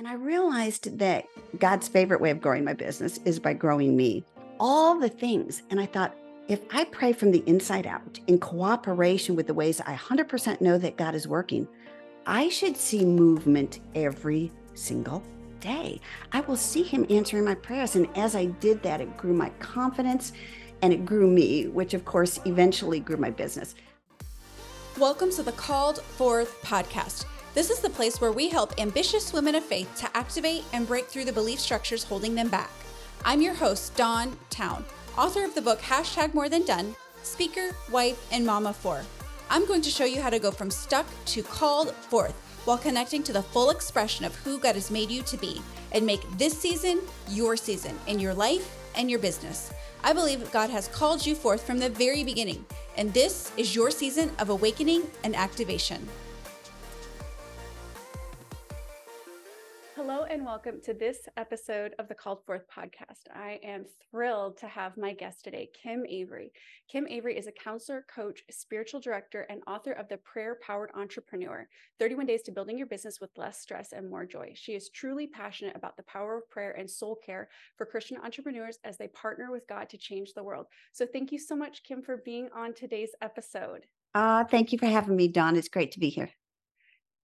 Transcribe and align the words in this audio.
And 0.00 0.08
I 0.08 0.14
realized 0.14 0.98
that 0.98 1.26
God's 1.58 1.86
favorite 1.86 2.22
way 2.22 2.30
of 2.30 2.40
growing 2.40 2.64
my 2.64 2.72
business 2.72 3.20
is 3.26 3.38
by 3.38 3.52
growing 3.52 3.98
me. 3.98 4.24
All 4.58 4.98
the 4.98 5.10
things. 5.10 5.62
And 5.68 5.78
I 5.78 5.84
thought, 5.84 6.16
if 6.48 6.60
I 6.70 6.84
pray 6.84 7.12
from 7.12 7.32
the 7.32 7.44
inside 7.46 7.86
out 7.86 8.18
in 8.26 8.38
cooperation 8.38 9.36
with 9.36 9.46
the 9.46 9.52
ways 9.52 9.78
I 9.82 9.94
100% 9.94 10.62
know 10.62 10.78
that 10.78 10.96
God 10.96 11.14
is 11.14 11.28
working, 11.28 11.68
I 12.24 12.48
should 12.48 12.78
see 12.78 13.04
movement 13.04 13.80
every 13.94 14.50
single 14.72 15.22
day. 15.60 16.00
I 16.32 16.40
will 16.40 16.56
see 16.56 16.82
Him 16.82 17.04
answering 17.10 17.44
my 17.44 17.54
prayers. 17.54 17.94
And 17.94 18.08
as 18.16 18.34
I 18.34 18.46
did 18.46 18.82
that, 18.82 19.02
it 19.02 19.18
grew 19.18 19.34
my 19.34 19.50
confidence 19.58 20.32
and 20.80 20.94
it 20.94 21.04
grew 21.04 21.26
me, 21.26 21.68
which 21.68 21.92
of 21.92 22.06
course 22.06 22.40
eventually 22.46 23.00
grew 23.00 23.18
my 23.18 23.28
business. 23.28 23.74
Welcome 24.98 25.30
to 25.32 25.42
the 25.42 25.52
Called 25.52 26.00
Forth 26.00 26.58
podcast. 26.62 27.26
This 27.52 27.70
is 27.70 27.80
the 27.80 27.90
place 27.90 28.20
where 28.20 28.30
we 28.30 28.48
help 28.48 28.80
ambitious 28.80 29.32
women 29.32 29.56
of 29.56 29.64
faith 29.64 29.92
to 29.96 30.16
activate 30.16 30.62
and 30.72 30.86
break 30.86 31.08
through 31.08 31.24
the 31.24 31.32
belief 31.32 31.58
structures 31.58 32.04
holding 32.04 32.36
them 32.36 32.48
back. 32.48 32.70
I'm 33.24 33.42
your 33.42 33.54
host, 33.54 33.96
Dawn 33.96 34.38
Towne, 34.50 34.84
author 35.18 35.44
of 35.44 35.56
the 35.56 35.60
book 35.60 35.80
Hashtag 35.80 36.32
More 36.32 36.48
Than 36.48 36.64
Done, 36.64 36.94
speaker, 37.24 37.70
wife, 37.90 38.24
and 38.30 38.46
mama 38.46 38.72
for. 38.72 39.02
I'm 39.50 39.66
going 39.66 39.82
to 39.82 39.90
show 39.90 40.04
you 40.04 40.22
how 40.22 40.30
to 40.30 40.38
go 40.38 40.52
from 40.52 40.70
stuck 40.70 41.06
to 41.26 41.42
called 41.42 41.90
forth 41.92 42.34
while 42.66 42.78
connecting 42.78 43.24
to 43.24 43.32
the 43.32 43.42
full 43.42 43.70
expression 43.70 44.24
of 44.24 44.36
who 44.36 44.60
God 44.60 44.76
has 44.76 44.92
made 44.92 45.10
you 45.10 45.22
to 45.22 45.36
be 45.36 45.60
and 45.90 46.06
make 46.06 46.22
this 46.38 46.56
season 46.56 47.00
your 47.28 47.56
season 47.56 47.98
in 48.06 48.20
your 48.20 48.32
life 48.32 48.78
and 48.94 49.10
your 49.10 49.18
business. 49.18 49.72
I 50.04 50.12
believe 50.12 50.52
God 50.52 50.70
has 50.70 50.86
called 50.86 51.26
you 51.26 51.34
forth 51.34 51.66
from 51.66 51.78
the 51.78 51.90
very 51.90 52.22
beginning, 52.22 52.64
and 52.96 53.12
this 53.12 53.50
is 53.56 53.74
your 53.74 53.90
season 53.90 54.30
of 54.38 54.50
awakening 54.50 55.10
and 55.24 55.34
activation. 55.34 56.08
Hello 60.10 60.24
and 60.24 60.44
welcome 60.44 60.80
to 60.80 60.92
this 60.92 61.28
episode 61.36 61.94
of 62.00 62.08
the 62.08 62.16
Called 62.16 62.44
Forth 62.44 62.64
podcast. 62.68 63.32
I 63.32 63.60
am 63.62 63.84
thrilled 64.10 64.58
to 64.58 64.66
have 64.66 64.96
my 64.96 65.12
guest 65.12 65.44
today, 65.44 65.70
Kim 65.72 66.04
Avery. 66.08 66.50
Kim 66.90 67.06
Avery 67.06 67.38
is 67.38 67.46
a 67.46 67.52
counselor, 67.52 68.04
coach, 68.12 68.42
spiritual 68.50 68.98
director, 68.98 69.42
and 69.48 69.62
author 69.68 69.92
of 69.92 70.08
The 70.08 70.16
Prayer 70.16 70.58
Powered 70.66 70.90
Entrepreneur 70.96 71.68
31 72.00 72.26
Days 72.26 72.42
to 72.42 72.50
Building 72.50 72.76
Your 72.76 72.88
Business 72.88 73.20
with 73.20 73.30
Less 73.38 73.60
Stress 73.60 73.92
and 73.92 74.10
More 74.10 74.26
Joy. 74.26 74.50
She 74.56 74.72
is 74.72 74.88
truly 74.88 75.28
passionate 75.28 75.76
about 75.76 75.96
the 75.96 76.02
power 76.02 76.38
of 76.38 76.50
prayer 76.50 76.72
and 76.72 76.90
soul 76.90 77.16
care 77.24 77.48
for 77.76 77.86
Christian 77.86 78.16
entrepreneurs 78.16 78.80
as 78.82 78.98
they 78.98 79.06
partner 79.06 79.52
with 79.52 79.68
God 79.68 79.88
to 79.90 79.96
change 79.96 80.32
the 80.34 80.42
world. 80.42 80.66
So, 80.90 81.06
thank 81.06 81.30
you 81.30 81.38
so 81.38 81.54
much, 81.54 81.84
Kim, 81.84 82.02
for 82.02 82.16
being 82.16 82.48
on 82.52 82.74
today's 82.74 83.12
episode. 83.22 83.86
Uh, 84.12 84.42
thank 84.42 84.72
you 84.72 84.78
for 84.78 84.86
having 84.86 85.14
me, 85.14 85.28
Dawn. 85.28 85.54
It's 85.54 85.68
great 85.68 85.92
to 85.92 86.00
be 86.00 86.08
here. 86.08 86.30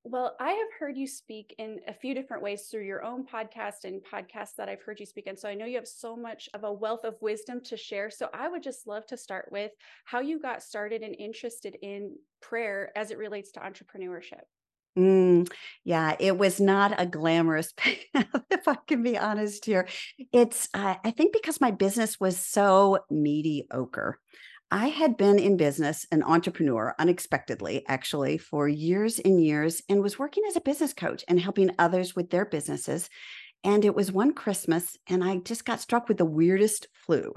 Well, 0.09 0.37
I 0.39 0.51
have 0.51 0.69
heard 0.79 0.97
you 0.97 1.09
speak 1.09 1.53
in 1.59 1.81
a 1.89 1.93
few 1.93 2.15
different 2.15 2.41
ways 2.41 2.69
through 2.71 2.85
your 2.85 3.03
own 3.03 3.27
podcast 3.27 3.83
and 3.83 4.01
podcasts 4.01 4.55
that 4.57 4.69
I've 4.69 4.83
heard 4.83 5.01
you 5.01 5.07
speak 5.07 5.27
in. 5.27 5.37
So 5.37 5.49
I 5.49 5.55
know 5.55 5.65
you 5.65 5.75
have 5.75 5.89
so 5.89 6.17
much 6.17 6.49
of 6.55 6.63
a 6.63 6.73
wealth 6.73 7.03
of 7.03 7.17
wisdom 7.21 7.61
to 7.65 7.77
share. 7.77 8.09
So 8.09 8.29
I 8.33 8.49
would 8.49 8.63
just 8.63 8.87
love 8.87 9.05
to 9.09 9.17
start 9.17 9.49
with 9.51 9.73
how 10.05 10.21
you 10.21 10.39
got 10.39 10.63
started 10.63 11.03
and 11.03 11.17
interested 11.19 11.77
in 11.83 12.15
prayer 12.41 12.93
as 12.95 13.11
it 13.11 13.19
relates 13.19 13.51
to 13.53 13.61
entrepreneurship. 13.61 14.43
Mm, 14.97 15.51
yeah, 15.83 16.15
it 16.21 16.39
was 16.39 16.61
not 16.61 16.95
a 17.01 17.07
glamorous 17.07 17.73
path, 17.77 17.99
if 18.49 18.69
I 18.69 18.77
can 18.87 19.03
be 19.03 19.19
honest 19.19 19.65
here. 19.65 19.89
It's, 20.33 20.69
uh, 20.73 20.95
I 21.03 21.11
think, 21.11 21.33
because 21.33 21.61
my 21.61 21.73
business 21.73 22.21
was 22.21 22.39
so 22.39 23.01
mediocre. 23.11 24.21
I 24.71 24.89
had 24.89 25.17
been 25.17 25.39
in 25.39 25.57
business, 25.57 26.07
an 26.11 26.25
entrepreneur, 26.25 26.95
unexpectedly, 26.99 27.85
actually, 27.87 28.37
for 28.37 28.69
years 28.69 29.21
and 29.21 29.43
years, 29.43 29.81
and 29.89 30.03
was 30.03 30.19
working 30.19 30.43
as 30.49 30.57
a 30.57 30.61
business 30.61 30.93
coach 30.93 31.25
and 31.29 31.39
helping 31.39 31.71
others 31.79 32.17
with 32.17 32.31
their 32.31 32.45
businesses. 32.45 33.09
And 33.63 33.85
it 33.85 33.95
was 33.95 34.11
one 34.11 34.35
Christmas, 34.35 34.97
and 35.09 35.23
I 35.23 35.37
just 35.37 35.65
got 35.65 35.81
struck 35.81 36.09
with 36.09 36.19
the 36.19 36.25
weirdest 36.25 36.89
flu. 36.93 37.33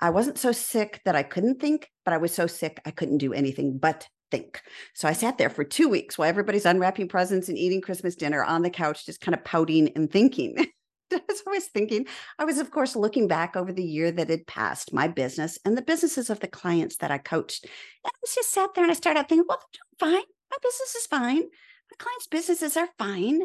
I 0.00 0.10
wasn't 0.10 0.38
so 0.38 0.50
sick 0.50 1.02
that 1.04 1.14
I 1.14 1.22
couldn't 1.22 1.60
think, 1.60 1.90
but 2.06 2.14
I 2.14 2.18
was 2.18 2.32
so 2.32 2.46
sick 2.46 2.80
I 2.86 2.90
couldn't 2.90 3.18
do 3.18 3.34
anything 3.34 3.76
but 3.76 4.08
think. 4.30 4.62
So 4.94 5.06
I 5.06 5.12
sat 5.12 5.36
there 5.36 5.50
for 5.50 5.64
two 5.64 5.90
weeks 5.90 6.16
while 6.16 6.28
everybody's 6.28 6.64
unwrapping 6.64 7.08
presents 7.08 7.50
and 7.50 7.58
eating 7.58 7.82
Christmas 7.82 8.16
dinner 8.16 8.42
on 8.42 8.62
the 8.62 8.70
couch, 8.70 9.04
just 9.04 9.20
kind 9.20 9.34
of 9.34 9.44
pouting 9.44 9.92
and 9.94 10.10
thinking. 10.10 10.66
as 11.14 11.20
I 11.20 11.32
was 11.32 11.42
always 11.46 11.66
thinking, 11.66 12.06
I 12.38 12.44
was, 12.44 12.58
of 12.58 12.70
course, 12.70 12.96
looking 12.96 13.28
back 13.28 13.56
over 13.56 13.72
the 13.72 13.84
year 13.84 14.10
that 14.12 14.30
had 14.30 14.46
passed, 14.46 14.92
my 14.92 15.08
business 15.08 15.58
and 15.64 15.76
the 15.76 15.82
businesses 15.82 16.30
of 16.30 16.40
the 16.40 16.48
clients 16.48 16.96
that 16.98 17.10
I 17.10 17.18
coached. 17.18 17.64
And 17.64 18.10
I 18.12 18.18
was 18.22 18.34
just 18.34 18.50
sat 18.50 18.70
there 18.74 18.84
and 18.84 18.90
I 18.90 18.94
started 18.94 19.28
thinking, 19.28 19.46
well, 19.48 19.62
fine. 19.98 20.12
My 20.12 20.58
business 20.62 20.94
is 20.94 21.06
fine. 21.06 21.42
My 21.42 21.96
clients' 21.98 22.26
businesses 22.26 22.76
are 22.76 22.88
fine. 22.98 23.42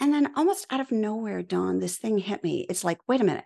And 0.00 0.12
then 0.12 0.32
almost 0.36 0.66
out 0.70 0.80
of 0.80 0.90
nowhere, 0.90 1.42
Dawn, 1.42 1.78
this 1.78 1.98
thing 1.98 2.18
hit 2.18 2.42
me. 2.42 2.66
It's 2.68 2.84
like, 2.84 2.98
wait 3.06 3.20
a 3.20 3.24
minute. 3.24 3.44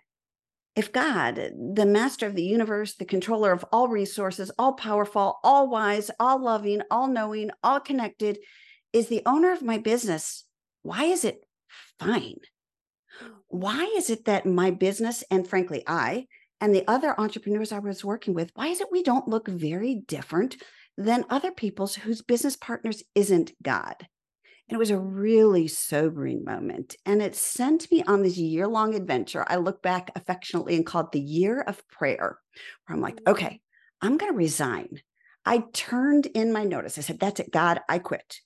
If 0.75 0.91
God, 0.91 1.35
the 1.73 1.85
master 1.87 2.27
of 2.27 2.35
the 2.35 2.43
universe, 2.43 2.95
the 2.95 3.05
controller 3.05 3.51
of 3.51 3.65
all 3.71 3.87
resources, 3.87 4.51
all 4.59 4.73
powerful, 4.73 5.39
all 5.43 5.69
wise, 5.69 6.11
all 6.19 6.41
loving, 6.41 6.81
all 6.91 7.07
knowing, 7.07 7.49
all 7.63 7.79
connected, 7.79 8.37
is 8.93 9.07
the 9.07 9.23
owner 9.25 9.51
of 9.51 9.63
my 9.63 9.79
business, 9.79 10.45
why 10.83 11.05
is 11.05 11.25
it 11.25 11.43
fine? 11.99 12.37
Why 13.49 13.83
is 13.97 14.09
it 14.09 14.25
that 14.25 14.45
my 14.45 14.71
business 14.71 15.23
and 15.31 15.47
frankly 15.47 15.83
I 15.87 16.27
and 16.59 16.73
the 16.73 16.87
other 16.87 17.19
entrepreneurs 17.19 17.71
I 17.71 17.79
was 17.79 18.03
working 18.03 18.33
with, 18.33 18.51
why 18.55 18.67
is 18.67 18.81
it 18.81 18.91
we 18.91 19.03
don't 19.03 19.27
look 19.27 19.47
very 19.47 19.95
different 20.07 20.57
than 20.97 21.25
other 21.29 21.51
people's 21.51 21.95
whose 21.95 22.21
business 22.21 22.55
partners 22.55 23.03
isn't 23.15 23.51
God? 23.61 23.95
And 24.69 24.75
it 24.75 24.79
was 24.79 24.91
a 24.91 24.99
really 24.99 25.67
sobering 25.67 26.43
moment. 26.43 26.95
And 27.05 27.21
it 27.21 27.35
sent 27.35 27.89
me 27.89 28.03
on 28.03 28.21
this 28.21 28.37
year 28.37 28.67
long 28.67 28.95
adventure. 28.95 29.45
I 29.47 29.57
look 29.57 29.81
back 29.81 30.11
affectionately 30.15 30.75
and 30.75 30.85
call 30.85 31.03
it 31.03 31.11
the 31.11 31.21
year 31.21 31.61
of 31.61 31.87
prayer, 31.87 32.37
where 32.85 32.95
I'm 32.95 33.01
like, 33.01 33.15
mm. 33.17 33.31
okay, 33.31 33.61
I'm 34.01 34.17
going 34.17 34.31
to 34.31 34.37
resign. 34.37 35.01
I 35.45 35.63
turned 35.71 36.25
in 36.25 36.51
my 36.51 36.65
notice. 36.65 36.97
I 36.97 37.01
said, 37.01 37.19
that's 37.19 37.39
it, 37.39 37.51
God, 37.51 37.79
I 37.87 37.99
quit. 37.99 38.39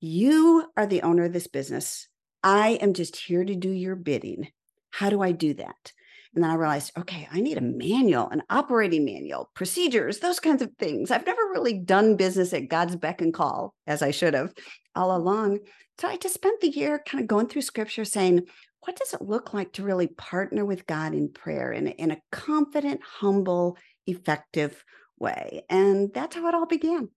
You 0.00 0.66
are 0.76 0.86
the 0.86 1.02
owner 1.02 1.24
of 1.24 1.32
this 1.32 1.46
business. 1.46 2.08
I 2.44 2.72
am 2.82 2.92
just 2.92 3.16
here 3.16 3.44
to 3.44 3.54
do 3.54 3.70
your 3.70 3.96
bidding. 3.96 4.48
How 4.90 5.08
do 5.08 5.22
I 5.22 5.32
do 5.32 5.54
that? 5.54 5.92
And 6.34 6.44
then 6.44 6.50
I 6.50 6.54
realized, 6.54 6.92
okay, 6.98 7.26
I 7.32 7.40
need 7.40 7.56
a 7.56 7.62
manual, 7.62 8.28
an 8.28 8.42
operating 8.50 9.04
manual, 9.04 9.50
procedures, 9.54 10.18
those 10.18 10.40
kinds 10.40 10.62
of 10.62 10.70
things. 10.78 11.10
I've 11.10 11.26
never 11.26 11.42
really 11.52 11.78
done 11.78 12.16
business 12.16 12.52
at 12.52 12.68
God's 12.68 12.96
beck 12.96 13.20
and 13.20 13.32
call 13.32 13.74
as 13.86 14.02
I 14.02 14.10
should 14.10 14.34
have 14.34 14.52
all 14.94 15.16
along. 15.16 15.60
So 15.98 16.08
I 16.08 16.16
just 16.16 16.34
spent 16.34 16.60
the 16.60 16.68
year 16.68 17.02
kind 17.06 17.22
of 17.22 17.28
going 17.28 17.48
through 17.48 17.62
scripture 17.62 18.04
saying, 18.04 18.42
what 18.80 18.96
does 18.96 19.14
it 19.14 19.22
look 19.22 19.54
like 19.54 19.72
to 19.74 19.82
really 19.82 20.08
partner 20.08 20.64
with 20.64 20.86
God 20.86 21.14
in 21.14 21.32
prayer 21.32 21.72
in 21.72 21.86
in 21.86 22.10
a 22.10 22.20
confident, 22.30 23.00
humble, 23.02 23.78
effective 24.06 24.84
way? 25.18 25.64
And 25.70 26.12
that's 26.12 26.36
how 26.36 26.46
it 26.48 26.54
all 26.54 26.66
began. 26.66 27.08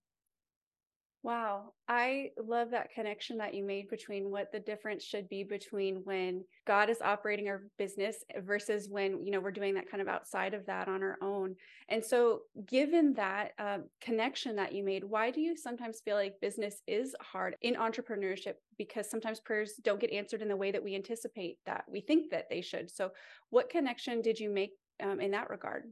Wow. 1.24 1.72
I 1.88 2.30
love 2.40 2.70
that 2.70 2.92
connection 2.92 3.38
that 3.38 3.52
you 3.52 3.64
made 3.64 3.88
between 3.88 4.30
what 4.30 4.52
the 4.52 4.60
difference 4.60 5.02
should 5.02 5.28
be 5.28 5.42
between 5.42 6.02
when 6.04 6.44
God 6.64 6.90
is 6.90 7.02
operating 7.02 7.48
our 7.48 7.64
business 7.76 8.24
versus 8.44 8.88
when, 8.88 9.24
you 9.26 9.32
know, 9.32 9.40
we're 9.40 9.50
doing 9.50 9.74
that 9.74 9.90
kind 9.90 10.00
of 10.00 10.06
outside 10.06 10.54
of 10.54 10.64
that 10.66 10.86
on 10.86 11.02
our 11.02 11.18
own. 11.20 11.56
And 11.88 12.04
so, 12.04 12.42
given 12.66 13.14
that 13.14 13.50
uh, 13.58 13.78
connection 14.00 14.54
that 14.56 14.72
you 14.72 14.84
made, 14.84 15.02
why 15.02 15.32
do 15.32 15.40
you 15.40 15.56
sometimes 15.56 16.00
feel 16.04 16.14
like 16.14 16.40
business 16.40 16.82
is 16.86 17.16
hard 17.20 17.56
in 17.62 17.74
entrepreneurship? 17.74 18.54
Because 18.76 19.10
sometimes 19.10 19.40
prayers 19.40 19.72
don't 19.82 20.00
get 20.00 20.12
answered 20.12 20.40
in 20.40 20.48
the 20.48 20.56
way 20.56 20.70
that 20.70 20.84
we 20.84 20.94
anticipate 20.94 21.58
that 21.66 21.84
we 21.90 22.00
think 22.00 22.30
that 22.30 22.48
they 22.48 22.60
should. 22.60 22.90
So, 22.90 23.10
what 23.50 23.70
connection 23.70 24.22
did 24.22 24.38
you 24.38 24.50
make 24.50 24.70
um, 25.02 25.20
in 25.20 25.32
that 25.32 25.50
regard? 25.50 25.84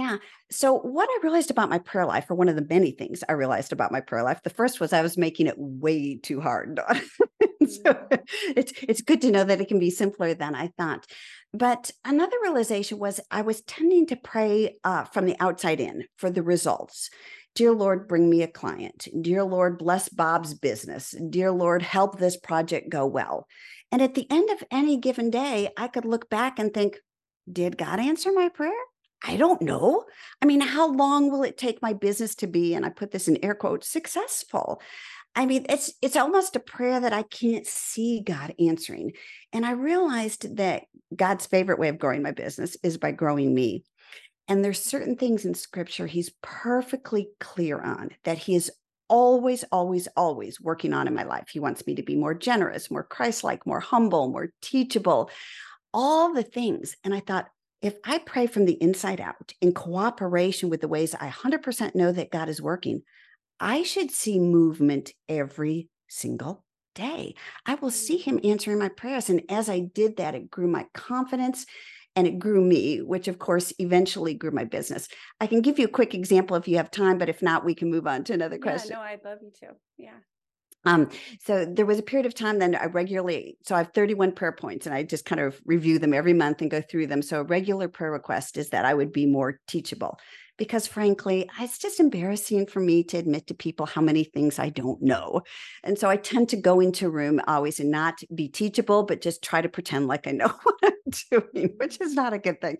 Yeah. 0.00 0.16
So, 0.50 0.78
what 0.78 1.10
I 1.10 1.18
realized 1.22 1.50
about 1.50 1.68
my 1.68 1.78
prayer 1.78 2.06
life, 2.06 2.30
or 2.30 2.34
one 2.34 2.48
of 2.48 2.56
the 2.56 2.66
many 2.70 2.90
things 2.90 3.22
I 3.28 3.32
realized 3.32 3.70
about 3.70 3.92
my 3.92 4.00
prayer 4.00 4.22
life, 4.22 4.40
the 4.42 4.48
first 4.48 4.80
was 4.80 4.94
I 4.94 5.02
was 5.02 5.18
making 5.18 5.46
it 5.46 5.56
way 5.58 6.16
too 6.16 6.40
hard. 6.40 6.80
so, 6.88 7.82
mm. 7.82 8.22
it's 8.56 8.72
it's 8.80 9.02
good 9.02 9.20
to 9.20 9.30
know 9.30 9.44
that 9.44 9.60
it 9.60 9.68
can 9.68 9.78
be 9.78 9.90
simpler 9.90 10.32
than 10.32 10.54
I 10.54 10.68
thought. 10.78 11.04
But 11.52 11.90
another 12.02 12.38
realization 12.40 12.98
was 12.98 13.20
I 13.30 13.42
was 13.42 13.60
tending 13.60 14.06
to 14.06 14.16
pray 14.16 14.78
uh, 14.84 15.04
from 15.04 15.26
the 15.26 15.36
outside 15.38 15.80
in 15.80 16.04
for 16.16 16.30
the 16.30 16.42
results. 16.42 17.10
Dear 17.54 17.72
Lord, 17.72 18.08
bring 18.08 18.30
me 18.30 18.40
a 18.40 18.48
client. 18.48 19.06
Dear 19.20 19.44
Lord, 19.44 19.76
bless 19.76 20.08
Bob's 20.08 20.54
business. 20.54 21.14
Dear 21.28 21.52
Lord, 21.52 21.82
help 21.82 22.18
this 22.18 22.38
project 22.38 22.88
go 22.88 23.04
well. 23.04 23.46
And 23.92 24.00
at 24.00 24.14
the 24.14 24.26
end 24.30 24.48
of 24.48 24.64
any 24.70 24.96
given 24.96 25.28
day, 25.28 25.68
I 25.76 25.88
could 25.88 26.06
look 26.06 26.30
back 26.30 26.58
and 26.58 26.72
think, 26.72 26.96
did 27.52 27.76
God 27.76 28.00
answer 28.00 28.32
my 28.32 28.48
prayer? 28.48 28.72
I 29.22 29.36
don't 29.36 29.60
know. 29.62 30.04
I 30.40 30.46
mean, 30.46 30.60
how 30.60 30.90
long 30.90 31.30
will 31.30 31.42
it 31.42 31.58
take 31.58 31.82
my 31.82 31.92
business 31.92 32.34
to 32.36 32.46
be, 32.46 32.74
and 32.74 32.86
I 32.86 32.88
put 32.88 33.10
this 33.10 33.28
in 33.28 33.44
air 33.44 33.54
quotes, 33.54 33.88
successful? 33.88 34.80
I 35.36 35.46
mean, 35.46 35.66
it's 35.68 35.92
it's 36.02 36.16
almost 36.16 36.56
a 36.56 36.60
prayer 36.60 36.98
that 36.98 37.12
I 37.12 37.22
can't 37.22 37.66
see 37.66 38.20
God 38.20 38.54
answering. 38.58 39.12
And 39.52 39.64
I 39.64 39.72
realized 39.72 40.56
that 40.56 40.84
God's 41.14 41.46
favorite 41.46 41.78
way 41.78 41.88
of 41.88 41.98
growing 41.98 42.22
my 42.22 42.32
business 42.32 42.76
is 42.82 42.98
by 42.98 43.12
growing 43.12 43.54
me. 43.54 43.84
And 44.48 44.64
there's 44.64 44.82
certain 44.82 45.16
things 45.16 45.44
in 45.44 45.54
scripture 45.54 46.06
he's 46.06 46.32
perfectly 46.42 47.28
clear 47.38 47.80
on 47.80 48.10
that 48.24 48.38
he 48.38 48.56
is 48.56 48.72
always, 49.08 49.64
always, 49.70 50.08
always 50.16 50.60
working 50.60 50.92
on 50.92 51.06
in 51.06 51.14
my 51.14 51.24
life. 51.24 51.48
He 51.52 51.60
wants 51.60 51.86
me 51.86 51.94
to 51.96 52.02
be 52.02 52.16
more 52.16 52.34
generous, 52.34 52.90
more 52.90 53.04
Christ 53.04 53.44
like, 53.44 53.66
more 53.66 53.80
humble, 53.80 54.28
more 54.28 54.52
teachable, 54.62 55.30
all 55.92 56.32
the 56.32 56.42
things. 56.42 56.96
And 57.04 57.14
I 57.14 57.20
thought, 57.20 57.48
if 57.82 57.96
I 58.04 58.18
pray 58.18 58.46
from 58.46 58.64
the 58.66 58.82
inside 58.82 59.20
out 59.20 59.52
in 59.60 59.72
cooperation 59.72 60.68
with 60.70 60.80
the 60.80 60.88
ways 60.88 61.14
I 61.14 61.28
100% 61.28 61.94
know 61.94 62.12
that 62.12 62.30
God 62.30 62.48
is 62.48 62.60
working, 62.62 63.02
I 63.60 63.82
should 63.82 64.10
see 64.10 64.38
movement 64.38 65.12
every 65.28 65.88
single 66.08 66.64
day. 66.94 67.34
I 67.66 67.76
will 67.76 67.90
see 67.90 68.18
him 68.18 68.38
Mm. 68.38 68.44
answering 68.44 68.78
my 68.78 68.88
prayers. 68.88 69.30
And 69.30 69.42
as 69.48 69.68
I 69.68 69.80
did 69.80 70.16
that, 70.16 70.34
it 70.34 70.50
grew 70.50 70.68
my 70.68 70.86
confidence 70.94 71.66
and 72.16 72.26
it 72.26 72.38
grew 72.38 72.60
me, 72.60 73.00
which 73.00 73.28
of 73.28 73.38
course 73.38 73.72
eventually 73.78 74.34
grew 74.34 74.50
my 74.50 74.64
business. 74.64 75.08
I 75.40 75.46
can 75.46 75.60
give 75.60 75.78
you 75.78 75.84
a 75.86 75.88
quick 75.88 76.14
example 76.14 76.56
if 76.56 76.66
you 76.66 76.76
have 76.76 76.90
time, 76.90 77.18
but 77.18 77.28
if 77.28 77.42
not, 77.42 77.64
we 77.64 77.74
can 77.74 77.90
move 77.90 78.06
on 78.06 78.24
to 78.24 78.32
another 78.34 78.56
Yeah, 78.56 78.62
question. 78.62 78.96
no, 78.96 79.00
I'd 79.00 79.24
love 79.24 79.38
you 79.42 79.52
to. 79.60 79.76
Yeah. 79.96 80.18
Um, 80.84 81.10
so 81.40 81.66
there 81.66 81.86
was 81.86 81.98
a 81.98 82.02
period 82.02 82.26
of 82.26 82.34
time 82.34 82.58
then 82.58 82.74
I 82.74 82.86
regularly, 82.86 83.58
so 83.62 83.74
I 83.74 83.78
have 83.78 83.92
31 83.92 84.32
prayer 84.32 84.52
points 84.52 84.86
and 84.86 84.94
I 84.94 85.02
just 85.02 85.24
kind 85.24 85.40
of 85.40 85.60
review 85.66 85.98
them 85.98 86.14
every 86.14 86.32
month 86.32 86.62
and 86.62 86.70
go 86.70 86.80
through 86.80 87.08
them. 87.08 87.22
So 87.22 87.40
a 87.40 87.44
regular 87.44 87.88
prayer 87.88 88.12
request 88.12 88.56
is 88.56 88.70
that 88.70 88.84
I 88.84 88.94
would 88.94 89.12
be 89.12 89.26
more 89.26 89.60
teachable 89.66 90.18
because 90.60 90.86
frankly, 90.86 91.48
it's 91.58 91.78
just 91.78 92.00
embarrassing 92.00 92.66
for 92.66 92.80
me 92.80 93.02
to 93.02 93.16
admit 93.16 93.46
to 93.46 93.54
people 93.54 93.86
how 93.86 94.02
many 94.02 94.24
things 94.24 94.58
I 94.58 94.68
don't 94.68 95.00
know. 95.00 95.40
And 95.82 95.98
so 95.98 96.10
I 96.10 96.18
tend 96.18 96.50
to 96.50 96.56
go 96.58 96.80
into 96.80 97.06
a 97.06 97.10
room 97.10 97.40
always 97.48 97.80
and 97.80 97.90
not 97.90 98.20
be 98.34 98.46
teachable, 98.46 99.04
but 99.04 99.22
just 99.22 99.42
try 99.42 99.62
to 99.62 99.70
pretend 99.70 100.06
like 100.06 100.26
I 100.26 100.32
know 100.32 100.48
what 100.62 100.76
I'm 100.84 101.40
doing, 101.54 101.72
which 101.78 101.98
is 102.02 102.12
not 102.12 102.34
a 102.34 102.38
good 102.38 102.60
thing. 102.60 102.76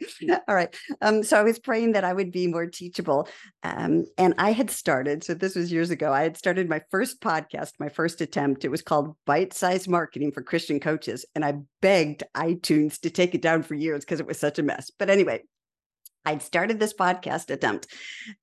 All 0.47 0.55
right. 0.55 0.77
Um, 1.01 1.23
so 1.23 1.41
I 1.41 1.43
was 1.43 1.59
praying 1.59 1.93
that 1.93 2.05
I 2.05 2.13
would 2.13 2.31
be 2.31 2.49
more 2.49 2.67
teachable. 2.67 3.27
Um, 3.63 4.05
and 4.19 4.35
I 4.37 4.53
had 4.53 4.71
started, 4.71 5.25
so 5.25 5.33
this 5.33 5.57
was 5.57 5.73
years 5.73 5.89
ago, 5.89 6.13
I 6.13 6.23
had 6.23 6.37
started 6.37 6.69
my 6.69 6.83
first 6.91 7.23
podcast, 7.23 7.73
my 7.81 7.89
first 7.89 8.21
attempt. 8.21 8.67
It 8.67 8.71
was 8.71 8.83
called 8.83 9.17
Bite 9.25 9.55
Size 9.55 9.89
Marketing 9.89 10.33
for 10.33 10.43
Christian 10.43 10.81
Coaches. 10.81 11.25
And 11.35 11.47
I 11.47 11.55
begged 11.81 12.25
iTunes 12.37 13.01
to 13.01 13.09
take 13.09 13.35
it 13.35 13.41
down 13.41 13.63
for 13.63 13.75
years 13.75 14.05
because 14.05 14.21
it 14.21 14.27
was 14.27 14.39
such 14.39 14.59
a 14.59 14.63
mess. 14.63 14.91
But 14.99 15.09
anyway, 15.09 15.45
I'd 16.25 16.43
started 16.43 16.79
this 16.79 16.93
podcast 16.93 17.51
attempt, 17.51 17.87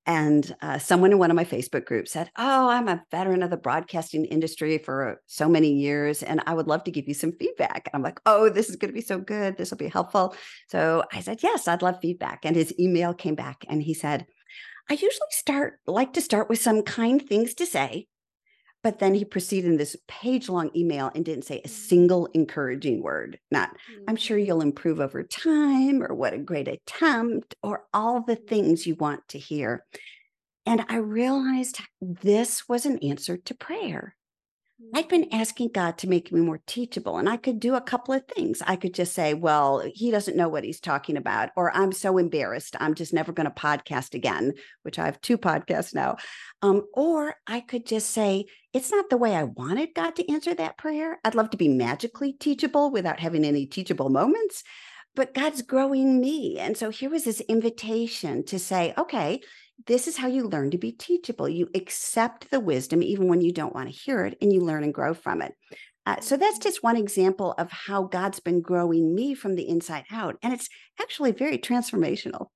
and 0.04 0.54
uh, 0.60 0.78
someone 0.78 1.12
in 1.12 1.18
one 1.18 1.30
of 1.30 1.36
my 1.36 1.44
Facebook 1.44 1.84
groups 1.84 2.12
said, 2.12 2.30
Oh, 2.36 2.68
I'm 2.68 2.88
a 2.88 3.02
veteran 3.10 3.42
of 3.42 3.50
the 3.50 3.56
broadcasting 3.56 4.24
industry 4.24 4.78
for 4.78 5.20
so 5.26 5.48
many 5.48 5.72
years, 5.72 6.22
and 6.22 6.42
I 6.46 6.54
would 6.54 6.66
love 6.66 6.84
to 6.84 6.90
give 6.90 7.06
you 7.06 7.14
some 7.14 7.32
feedback. 7.32 7.82
And 7.86 7.94
I'm 7.94 8.02
like, 8.02 8.20
Oh, 8.26 8.48
this 8.48 8.68
is 8.68 8.76
going 8.76 8.90
to 8.90 8.94
be 8.94 9.00
so 9.00 9.18
good. 9.18 9.56
This 9.56 9.70
will 9.70 9.78
be 9.78 9.88
helpful. 9.88 10.34
So 10.68 11.04
I 11.12 11.20
said, 11.20 11.42
Yes, 11.42 11.68
I'd 11.68 11.82
love 11.82 12.00
feedback. 12.02 12.40
And 12.44 12.56
his 12.56 12.74
email 12.80 13.14
came 13.14 13.34
back, 13.34 13.64
and 13.68 13.82
he 13.82 13.94
said, 13.94 14.26
I 14.90 14.94
usually 14.94 15.30
start 15.30 15.80
like 15.86 16.14
to 16.14 16.20
start 16.20 16.48
with 16.48 16.60
some 16.60 16.82
kind 16.82 17.26
things 17.26 17.54
to 17.54 17.66
say. 17.66 18.06
But 18.84 19.00
then 19.00 19.14
he 19.14 19.24
proceeded 19.24 19.70
in 19.70 19.76
this 19.76 19.96
page 20.08 20.48
long 20.48 20.70
email 20.76 21.10
and 21.14 21.24
didn't 21.24 21.44
say 21.46 21.60
a 21.64 21.68
Mm. 21.68 21.68
single 21.68 22.26
encouraging 22.26 23.02
word. 23.02 23.38
Not, 23.50 23.76
I'm 24.06 24.16
Mm. 24.16 24.16
sure 24.16 24.38
you'll 24.38 24.60
improve 24.60 25.00
over 25.00 25.22
time, 25.24 26.02
or 26.02 26.14
what 26.14 26.34
a 26.34 26.38
great 26.38 26.68
attempt, 26.68 27.56
or 27.62 27.86
all 27.92 28.22
the 28.22 28.36
things 28.36 28.86
you 28.86 28.94
want 28.96 29.26
to 29.28 29.38
hear. 29.38 29.84
And 30.66 30.84
I 30.90 30.98
realized 30.98 31.80
this 32.02 32.68
was 32.68 32.86
an 32.86 32.98
answer 33.00 33.38
to 33.38 33.54
prayer. 33.56 34.16
I'd 34.94 35.08
been 35.08 35.32
asking 35.32 35.70
God 35.74 35.98
to 35.98 36.08
make 36.08 36.30
me 36.30 36.40
more 36.40 36.60
teachable, 36.66 37.18
and 37.18 37.28
I 37.28 37.36
could 37.36 37.58
do 37.58 37.74
a 37.74 37.80
couple 37.80 38.14
of 38.14 38.24
things. 38.26 38.62
I 38.64 38.76
could 38.76 38.94
just 38.94 39.12
say, 39.12 39.34
Well, 39.34 39.82
he 39.92 40.12
doesn't 40.12 40.36
know 40.36 40.48
what 40.48 40.62
he's 40.62 40.78
talking 40.80 41.16
about, 41.16 41.50
or 41.56 41.74
I'm 41.76 41.90
so 41.90 42.16
embarrassed. 42.16 42.76
I'm 42.78 42.94
just 42.94 43.12
never 43.12 43.32
going 43.32 43.48
to 43.48 43.54
podcast 43.54 44.14
again, 44.14 44.52
which 44.82 44.98
I 44.98 45.06
have 45.06 45.20
two 45.20 45.36
podcasts 45.36 45.94
now. 45.94 46.16
Um, 46.62 46.84
or 46.94 47.34
I 47.46 47.60
could 47.60 47.86
just 47.86 48.10
say, 48.10 48.46
It's 48.72 48.92
not 48.92 49.10
the 49.10 49.16
way 49.16 49.34
I 49.34 49.44
wanted 49.44 49.94
God 49.94 50.14
to 50.16 50.32
answer 50.32 50.54
that 50.54 50.78
prayer. 50.78 51.18
I'd 51.24 51.34
love 51.34 51.50
to 51.50 51.56
be 51.56 51.68
magically 51.68 52.34
teachable 52.34 52.92
without 52.92 53.18
having 53.18 53.44
any 53.44 53.66
teachable 53.66 54.10
moments, 54.10 54.62
but 55.16 55.34
God's 55.34 55.62
growing 55.62 56.20
me. 56.20 56.58
And 56.60 56.76
so 56.76 56.90
here 56.90 57.10
was 57.10 57.24
this 57.24 57.40
invitation 57.40 58.44
to 58.44 58.60
say, 58.60 58.94
Okay, 58.96 59.40
this 59.86 60.08
is 60.08 60.16
how 60.16 60.26
you 60.26 60.44
learn 60.44 60.70
to 60.72 60.78
be 60.78 60.92
teachable. 60.92 61.48
You 61.48 61.68
accept 61.74 62.50
the 62.50 62.60
wisdom 62.60 63.02
even 63.02 63.28
when 63.28 63.40
you 63.40 63.52
don't 63.52 63.74
want 63.74 63.88
to 63.88 63.94
hear 63.94 64.24
it, 64.24 64.36
and 64.40 64.52
you 64.52 64.60
learn 64.60 64.84
and 64.84 64.92
grow 64.92 65.14
from 65.14 65.42
it. 65.42 65.54
Uh, 66.06 66.20
so 66.20 66.36
that's 66.36 66.58
just 66.58 66.82
one 66.82 66.96
example 66.96 67.54
of 67.58 67.70
how 67.70 68.04
God's 68.04 68.40
been 68.40 68.62
growing 68.62 69.14
me 69.14 69.34
from 69.34 69.56
the 69.56 69.68
inside 69.68 70.04
out. 70.10 70.36
And 70.42 70.52
it's 70.52 70.68
actually 71.00 71.32
very 71.32 71.58
transformational. 71.58 72.46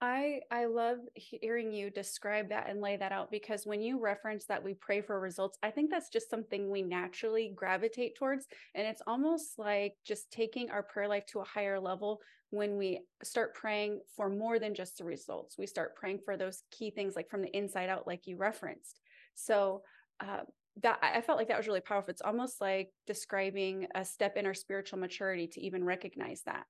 I 0.00 0.40
I 0.50 0.66
love 0.66 0.98
hearing 1.14 1.72
you 1.72 1.90
describe 1.90 2.50
that 2.50 2.68
and 2.68 2.82
lay 2.82 2.98
that 2.98 3.12
out 3.12 3.30
because 3.30 3.64
when 3.64 3.80
you 3.80 3.98
reference 3.98 4.44
that 4.44 4.62
we 4.62 4.74
pray 4.74 5.00
for 5.00 5.18
results, 5.18 5.58
I 5.62 5.70
think 5.70 5.90
that's 5.90 6.10
just 6.10 6.28
something 6.28 6.70
we 6.70 6.82
naturally 6.82 7.52
gravitate 7.56 8.14
towards. 8.14 8.46
And 8.74 8.86
it's 8.86 9.02
almost 9.06 9.58
like 9.58 9.94
just 10.04 10.30
taking 10.30 10.70
our 10.70 10.82
prayer 10.82 11.08
life 11.08 11.24
to 11.28 11.40
a 11.40 11.44
higher 11.44 11.80
level 11.80 12.20
when 12.50 12.76
we 12.76 13.00
start 13.22 13.54
praying 13.54 14.00
for 14.16 14.28
more 14.28 14.58
than 14.58 14.74
just 14.74 14.98
the 14.98 15.04
results. 15.04 15.58
We 15.58 15.66
start 15.66 15.96
praying 15.96 16.20
for 16.24 16.36
those 16.36 16.62
key 16.70 16.90
things 16.90 17.16
like 17.16 17.28
from 17.28 17.42
the 17.42 17.56
inside 17.56 17.88
out, 17.88 18.06
like 18.06 18.26
you 18.26 18.36
referenced. 18.36 19.00
So 19.34 19.82
uh, 20.20 20.40
that 20.82 20.98
I 21.02 21.20
felt 21.20 21.38
like 21.38 21.48
that 21.48 21.56
was 21.56 21.66
really 21.66 21.80
powerful. 21.80 22.10
It's 22.10 22.22
almost 22.22 22.60
like 22.60 22.90
describing 23.06 23.86
a 23.94 24.04
step 24.04 24.36
in 24.36 24.46
our 24.46 24.54
spiritual 24.54 24.98
maturity 24.98 25.48
to 25.48 25.60
even 25.60 25.84
recognize 25.84 26.42
that. 26.46 26.64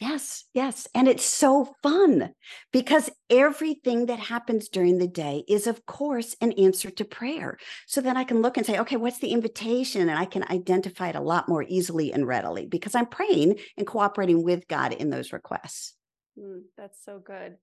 Yes, 0.00 0.44
yes. 0.54 0.88
And 0.94 1.06
it's 1.06 1.24
so 1.24 1.74
fun 1.82 2.34
because 2.72 3.10
everything 3.30 4.06
that 4.06 4.18
happens 4.18 4.68
during 4.68 4.98
the 4.98 5.08
day 5.08 5.44
is, 5.48 5.66
of 5.66 5.86
course, 5.86 6.34
an 6.40 6.52
answer 6.52 6.90
to 6.90 7.04
prayer. 7.04 7.56
So 7.86 8.00
then 8.00 8.16
I 8.16 8.24
can 8.24 8.42
look 8.42 8.56
and 8.56 8.66
say, 8.66 8.78
okay, 8.80 8.96
what's 8.96 9.18
the 9.18 9.32
invitation? 9.32 10.02
And 10.08 10.18
I 10.18 10.24
can 10.24 10.44
identify 10.50 11.10
it 11.10 11.16
a 11.16 11.20
lot 11.20 11.48
more 11.48 11.64
easily 11.68 12.12
and 12.12 12.26
readily 12.26 12.66
because 12.66 12.94
I'm 12.94 13.06
praying 13.06 13.58
and 13.76 13.86
cooperating 13.86 14.42
with 14.42 14.66
God 14.68 14.92
in 14.92 15.10
those 15.10 15.32
requests. 15.32 15.94
Mm, 16.38 16.62
that's 16.76 17.04
so 17.04 17.20
good. 17.24 17.56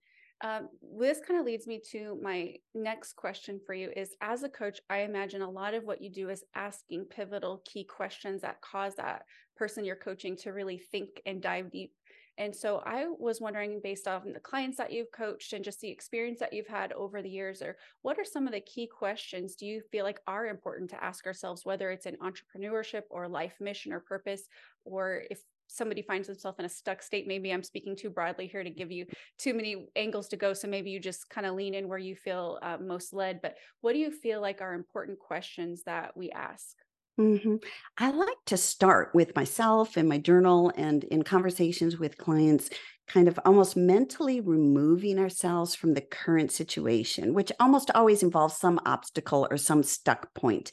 Um, 0.44 0.70
this 0.98 1.20
kind 1.26 1.40
of 1.40 1.46
leads 1.46 1.68
me 1.68 1.80
to 1.92 2.18
my 2.22 2.56
next 2.74 3.14
question 3.16 3.60
for 3.66 3.76
you 3.76 3.92
is 3.96 4.16
as 4.22 4.42
a 4.42 4.50
coach, 4.50 4.80
I 4.90 5.02
imagine 5.02 5.44
a 5.44 5.50
lot 5.50 5.76
of 5.76 5.84
what 5.84 6.02
you 6.02 6.10
do 6.10 6.30
is 6.30 6.44
asking 6.56 7.06
pivotal 7.06 7.62
key 7.66 7.84
questions 7.84 8.42
that 8.42 8.62
cause 8.62 8.96
that 8.96 9.24
person 9.56 9.86
you're 9.86 9.96
coaching 9.96 10.36
to 10.38 10.52
really 10.52 10.80
think 10.92 11.10
and 11.28 11.42
dive 11.42 11.70
deep. 11.70 11.92
And 12.38 12.56
so 12.56 12.82
I 12.86 13.06
was 13.20 13.42
wondering, 13.42 13.82
based 13.84 14.08
off 14.08 14.24
the 14.24 14.40
clients 14.40 14.78
that 14.78 14.92
you've 14.92 15.12
coached 15.12 15.54
and 15.54 15.64
just 15.64 15.80
the 15.82 15.90
experience 15.90 16.40
that 16.40 16.54
you've 16.54 16.68
had 16.68 16.94
over 16.94 17.22
the 17.22 17.30
years, 17.30 17.62
or 17.62 17.78
what 18.02 18.18
are 18.18 18.26
some 18.26 18.48
of 18.48 18.54
the 18.54 18.62
key 18.62 18.88
questions 18.88 19.56
do 19.56 19.66
you 19.66 19.82
feel 19.92 20.06
like 20.06 20.20
are 20.28 20.48
important 20.48 20.90
to 20.92 21.04
ask 21.04 21.28
ourselves, 21.28 21.66
whether 21.66 21.92
it's 21.92 22.06
in 22.06 22.18
entrepreneurship 22.18 23.04
or 23.10 23.28
life 23.28 23.56
mission 23.60 23.94
or 23.94 24.00
purpose, 24.00 24.44
or 24.86 25.24
if 25.30 25.42
somebody 25.68 26.02
finds 26.02 26.28
themselves 26.28 26.60
in 26.60 26.66
a 26.66 26.70
stuck 26.70 27.02
state, 27.02 27.28
maybe 27.28 27.52
I'm 27.52 27.64
speaking 27.64 27.96
too 27.96 28.10
broadly 28.10 28.48
here 28.48 28.64
to 28.64 28.70
give 28.70 28.92
you 28.92 29.06
too 29.38 29.54
many 29.54 29.88
angles 29.96 30.28
to 30.30 30.38
go. 30.38 30.54
So 30.54 30.68
maybe 30.68 30.92
you 30.92 31.00
just 31.00 31.30
kind 31.30 31.48
of 31.48 31.56
lean 31.56 31.74
in 31.74 31.88
where 31.88 31.98
you 31.98 32.16
feel 32.16 32.60
uh, 32.62 32.78
most 32.78 33.14
led. 33.14 33.42
But 33.42 33.56
what 33.80 33.94
do 33.94 34.00
you 34.00 34.12
feel 34.12 34.42
like 34.42 34.62
are 34.62 34.74
important 34.74 35.20
questions 35.20 35.84
that 35.84 36.16
we 36.18 36.30
ask? 36.32 36.76
Hmm 37.18 37.56
I 37.98 38.12
like 38.12 38.38
to 38.48 38.58
start 38.58 39.12
with 39.14 39.36
myself 39.36 39.98
in 39.98 40.08
my 40.08 40.18
journal 40.18 40.72
and 40.76 41.04
in 41.06 41.24
conversations 41.24 42.00
with 42.00 42.18
clients, 42.18 42.70
kind 43.08 43.28
of 43.28 43.40
almost 43.46 43.76
mentally 43.76 44.40
removing 44.40 45.20
ourselves 45.20 45.76
from 45.76 45.94
the 45.94 46.02
current 46.02 46.52
situation, 46.52 47.34
which 47.34 47.52
almost 47.60 47.92
always 47.94 48.24
involves 48.24 48.58
some 48.58 48.80
obstacle 48.86 49.48
or 49.52 49.58
some 49.58 49.84
stuck 49.84 50.34
point. 50.34 50.72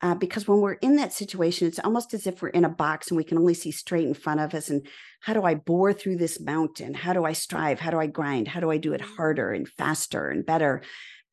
Uh, 0.00 0.14
because 0.14 0.46
when 0.46 0.60
we're 0.60 0.74
in 0.74 0.94
that 0.96 1.12
situation, 1.12 1.66
it's 1.66 1.80
almost 1.80 2.14
as 2.14 2.26
if 2.26 2.42
we're 2.42 2.48
in 2.50 2.64
a 2.66 2.68
box 2.68 3.08
and 3.08 3.16
we 3.16 3.24
can 3.24 3.38
only 3.38 3.54
see 3.54 3.72
straight 3.72 4.06
in 4.06 4.14
front 4.14 4.38
of 4.38 4.54
us. 4.54 4.68
And 4.70 4.86
how 5.20 5.32
do 5.32 5.42
I 5.42 5.54
bore 5.54 5.92
through 5.92 6.18
this 6.18 6.38
mountain? 6.38 6.94
How 6.94 7.12
do 7.14 7.24
I 7.24 7.32
strive? 7.32 7.80
How 7.80 7.90
do 7.90 7.98
I 7.98 8.06
grind? 8.06 8.46
How 8.46 8.60
do 8.60 8.70
I 8.70 8.76
do 8.76 8.92
it 8.92 9.00
harder 9.00 9.50
and 9.50 9.68
faster 9.68 10.28
and 10.28 10.46
better? 10.46 10.82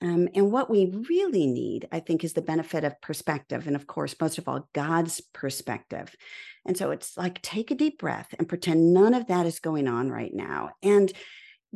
Um, 0.05 0.29
and 0.35 0.51
what 0.51 0.69
we 0.69 0.93
really 1.09 1.47
need, 1.47 1.87
I 1.91 1.99
think, 1.99 2.23
is 2.23 2.33
the 2.33 2.41
benefit 2.41 2.83
of 2.83 3.01
perspective. 3.01 3.65
And 3.65 3.75
of 3.75 3.87
course, 3.87 4.15
most 4.21 4.37
of 4.37 4.47
all, 4.47 4.69
God's 4.73 5.19
perspective. 5.33 6.15
And 6.63 6.77
so 6.77 6.91
it's 6.91 7.17
like 7.17 7.41
take 7.41 7.71
a 7.71 7.75
deep 7.75 7.97
breath 7.97 8.27
and 8.37 8.47
pretend 8.47 8.93
none 8.93 9.15
of 9.15 9.25
that 9.27 9.47
is 9.47 9.59
going 9.59 9.87
on 9.87 10.11
right 10.11 10.33
now. 10.33 10.71
And 10.83 11.11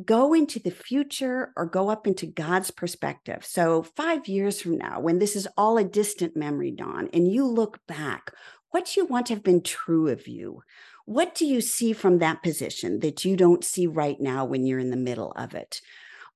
go 0.04 0.32
into 0.32 0.60
the 0.60 0.70
future 0.70 1.52
or 1.56 1.66
go 1.66 1.90
up 1.90 2.06
into 2.06 2.26
God's 2.26 2.70
perspective. 2.70 3.44
So, 3.44 3.82
five 3.82 4.28
years 4.28 4.62
from 4.62 4.78
now, 4.78 5.00
when 5.00 5.18
this 5.18 5.34
is 5.34 5.48
all 5.56 5.76
a 5.76 5.84
distant 5.84 6.36
memory, 6.36 6.70
Dawn, 6.70 7.08
and 7.12 7.30
you 7.30 7.44
look 7.44 7.80
back, 7.88 8.30
what 8.70 8.86
do 8.86 9.00
you 9.00 9.06
want 9.06 9.26
to 9.26 9.34
have 9.34 9.42
been 9.42 9.62
true 9.62 10.08
of 10.08 10.28
you? 10.28 10.62
What 11.04 11.34
do 11.34 11.44
you 11.44 11.60
see 11.60 11.92
from 11.92 12.18
that 12.18 12.44
position 12.44 13.00
that 13.00 13.24
you 13.24 13.36
don't 13.36 13.64
see 13.64 13.88
right 13.88 14.20
now 14.20 14.44
when 14.44 14.64
you're 14.64 14.78
in 14.78 14.90
the 14.90 14.96
middle 14.96 15.32
of 15.32 15.54
it? 15.54 15.80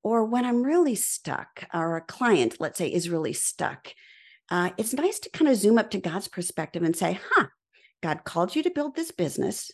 Or 0.05 0.25
when 0.25 0.45
I'm 0.45 0.63
really 0.63 0.95
stuck, 0.95 1.67
or 1.75 1.97
a 1.97 2.01
client, 2.03 2.57
let's 2.61 2.79
say, 2.79 2.89
is 2.89 3.11
really 3.11 3.33
stuck, 3.33 3.93
uh, 4.51 4.71
it's 4.77 4.93
nice 4.93 5.19
to 5.21 5.31
kind 5.31 5.51
of 5.51 5.57
zoom 5.57 5.79
up 5.79 5.91
to 5.91 5.99
God's 5.99 6.29
perspective 6.29 6.83
and 6.83 6.95
say, 6.95 7.19
huh, 7.31 7.47
God 8.03 8.23
called 8.25 8.55
you 8.55 8.63
to 8.63 8.71
build 8.71 8.95
this 8.95 9.11
business. 9.11 9.71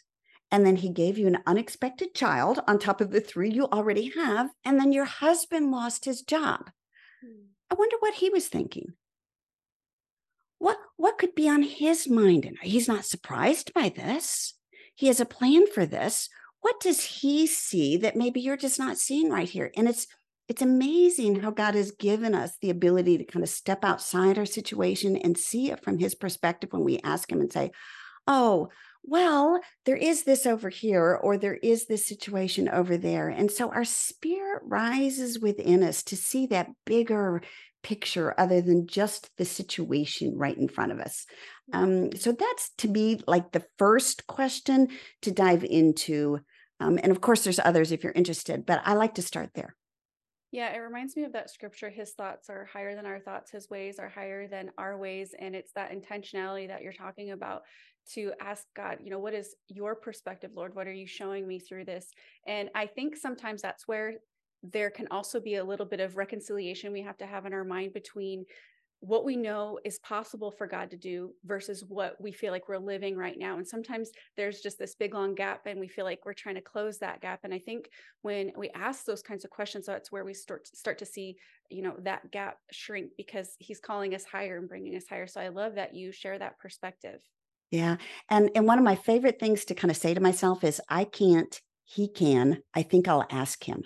And 0.53 0.65
then 0.65 0.77
he 0.77 0.89
gave 0.89 1.19
you 1.19 1.27
an 1.27 1.39
unexpected 1.47 2.15
child 2.15 2.61
on 2.67 2.79
top 2.79 3.01
of 3.01 3.11
the 3.11 3.21
three 3.21 3.51
you 3.51 3.65
already 3.67 4.13
have. 4.17 4.51
And 4.65 4.79
then 4.79 4.93
your 4.93 5.05
husband 5.05 5.71
lost 5.71 6.05
his 6.05 6.23
job. 6.23 6.71
I 7.71 7.75
wonder 7.75 7.97
what 8.01 8.15
he 8.15 8.31
was 8.31 8.49
thinking. 8.49 8.95
What 10.59 10.79
what 10.97 11.19
could 11.19 11.35
be 11.35 11.49
on 11.49 11.63
his 11.63 12.09
mind? 12.09 12.45
And 12.45 12.59
he's 12.63 12.89
not 12.89 13.05
surprised 13.05 13.73
by 13.73 13.89
this. 13.89 14.55
He 14.95 15.07
has 15.07 15.21
a 15.21 15.25
plan 15.25 15.67
for 15.67 15.87
this. 15.87 16.29
What 16.61 16.81
does 16.81 17.03
he 17.03 17.47
see 17.47 17.97
that 17.99 18.17
maybe 18.17 18.41
you're 18.41 18.57
just 18.57 18.79
not 18.79 18.99
seeing 18.99 19.31
right 19.31 19.49
here? 19.49 19.71
And 19.77 19.89
it's 19.89 20.07
it's 20.50 20.62
amazing 20.62 21.40
how 21.40 21.52
God 21.52 21.76
has 21.76 21.92
given 21.92 22.35
us 22.35 22.59
the 22.61 22.71
ability 22.71 23.19
to 23.19 23.25
kind 23.25 23.45
of 23.45 23.49
step 23.49 23.85
outside 23.85 24.37
our 24.37 24.45
situation 24.45 25.16
and 25.16 25.38
see 25.38 25.71
it 25.71 25.85
from 25.85 25.99
his 25.99 26.16
perspective 26.16 26.73
when 26.73 26.83
we 26.83 26.99
ask 27.04 27.30
him 27.30 27.40
and 27.40 27.52
say, 27.52 27.71
"Oh, 28.26 28.69
well, 29.04 29.61
there 29.87 29.97
is 29.97 30.25
this 30.25 30.47
over 30.47 30.69
here, 30.69 31.14
or 31.23 31.38
there 31.38 31.54
is 31.54 31.87
this 31.87 32.04
situation 32.04 32.69
over 32.69 32.97
there. 32.97 33.28
And 33.28 33.49
so 33.49 33.71
our 33.71 33.85
spirit 33.85 34.62
rises 34.64 35.38
within 35.38 35.85
us 35.85 36.02
to 36.04 36.16
see 36.16 36.47
that 36.47 36.69
bigger 36.85 37.42
picture 37.85 38.35
other 38.37 38.61
than 38.61 38.88
just 38.88 39.30
the 39.37 39.45
situation 39.45 40.37
right 40.37 40.57
in 40.57 40.69
front 40.69 40.90
of 40.90 40.99
us. 40.99 41.26
Um, 41.73 42.12
so 42.16 42.33
that's 42.33 42.71
to 42.78 42.88
be 42.88 43.23
like 43.26 43.52
the 43.52 43.64
first 43.78 44.26
question 44.26 44.88
to 45.23 45.30
dive 45.30 45.64
into. 45.64 46.40
Um, 46.80 46.99
and 47.00 47.12
of 47.12 47.21
course, 47.21 47.45
there's 47.45 47.61
others 47.61 47.92
if 47.92 48.02
you're 48.02 48.12
interested, 48.12 48.66
but 48.66 48.83
I 48.85 48.95
like 48.95 49.14
to 49.14 49.23
start 49.23 49.50
there. 49.54 49.76
Yeah, 50.52 50.75
it 50.75 50.78
reminds 50.78 51.16
me 51.16 51.25
of 51.25 51.33
that 51.33 51.50
scripture. 51.50 51.90
His 51.90 52.11
thoughts 52.11 52.50
are 52.50 52.64
higher 52.64 52.97
than 52.97 53.07
our 53.07 53.21
thoughts, 53.21 53.50
his 53.50 53.71
ways 53.71 53.99
are 53.99 54.09
higher 54.09 54.49
than 54.49 54.71
our 54.78 54.99
ways. 54.99 55.35
And 55.38 55.54
it's 55.54 55.73
that 55.73 55.92
intentionality 55.92 56.66
that 56.69 56.83
you're 56.83 56.92
talking 56.92 57.30
about 57.30 57.62
to 58.14 58.33
ask 58.40 58.64
God, 58.75 58.99
you 59.00 59.11
know, 59.11 59.19
what 59.19 59.35
is 59.35 59.54
your 59.69 59.95
perspective, 59.95 60.50
Lord? 60.54 60.75
What 60.75 60.88
are 60.88 60.92
you 60.92 61.07
showing 61.07 61.47
me 61.47 61.61
through 61.61 61.85
this? 61.85 62.07
And 62.47 62.69
I 62.75 62.87
think 62.87 63.16
sometimes 63.16 63.62
that's 63.62 63.87
where 63.87 64.14
there 64.62 64.90
can 64.90 65.07
also 65.11 65.40
be 65.40 65.54
a 65.57 65.64
little 65.64 65.87
bit 65.87 66.00
of 66.00 66.16
reconciliation 66.16 66.92
we 66.92 67.02
have 67.02 67.16
to 67.19 67.26
have 67.26 67.47
in 67.47 67.54
our 67.54 67.64
mind 67.64 67.92
between 67.92 68.45
what 69.00 69.25
we 69.25 69.35
know 69.35 69.78
is 69.83 69.99
possible 70.00 70.50
for 70.50 70.66
God 70.66 70.90
to 70.90 70.97
do 70.97 71.33
versus 71.45 71.83
what 71.88 72.21
we 72.21 72.33
feel 72.33 72.52
like 72.52 72.69
we're 72.69 72.76
living 72.76 73.16
right 73.16 73.38
now. 73.38 73.57
And 73.57 73.66
sometimes 73.66 74.11
there's 74.37 74.61
just 74.61 74.78
this 74.78 74.95
big 74.95 75.14
long 75.14 75.35
gap 75.35 75.62
and 75.66 75.80
we 75.80 75.88
feel 75.88 76.04
like 76.04 76.21
we're 76.25 76.35
trying 76.35 76.57
to 76.57 76.61
close 76.61 76.99
that 76.99 77.23
gap. 77.23 77.40
And 77.45 77.54
I 77.54 77.59
think 77.59 77.88
when 78.21 78.52
we 78.57 78.69
ask 78.71 79.07
those 79.07 79.23
kinds 79.23 79.45
of 79.45 79.50
questions, 79.50 79.87
that's 79.87 80.12
where 80.12 80.25
we 80.25 80.35
start 80.35 80.66
start 80.66 80.99
to 80.99 81.07
see, 81.07 81.37
you 81.71 81.83
know, 81.83 81.95
that 82.00 82.30
gap 82.30 82.59
shrink 82.71 83.12
because 83.16 83.57
he's 83.59 83.80
calling 83.80 84.14
us 84.14 84.25
higher 84.25 84.59
and 84.59 84.69
bringing 84.69 84.95
us 84.97 85.09
higher. 85.09 85.26
So 85.26 85.40
I 85.40 85.49
love 85.49 85.76
that 85.76 85.95
you 85.95 86.12
share 86.12 86.38
that 86.38 86.59
perspective. 86.59 87.21
Yeah. 87.71 87.97
And 88.28 88.50
and 88.54 88.66
one 88.66 88.78
of 88.78 88.85
my 88.85 88.97
favorite 88.97 89.40
things 89.40 89.64
to 89.66 89.75
kind 89.75 89.90
of 89.90 89.97
say 89.97 90.12
to 90.12 90.21
myself 90.21 90.62
is 90.62 90.80
I 90.90 91.04
can't, 91.04 91.59
he 91.85 92.07
can. 92.07 92.62
I 92.75 92.83
think 92.83 93.09
I'll 93.09 93.26
ask 93.30 93.64
him. 93.64 93.85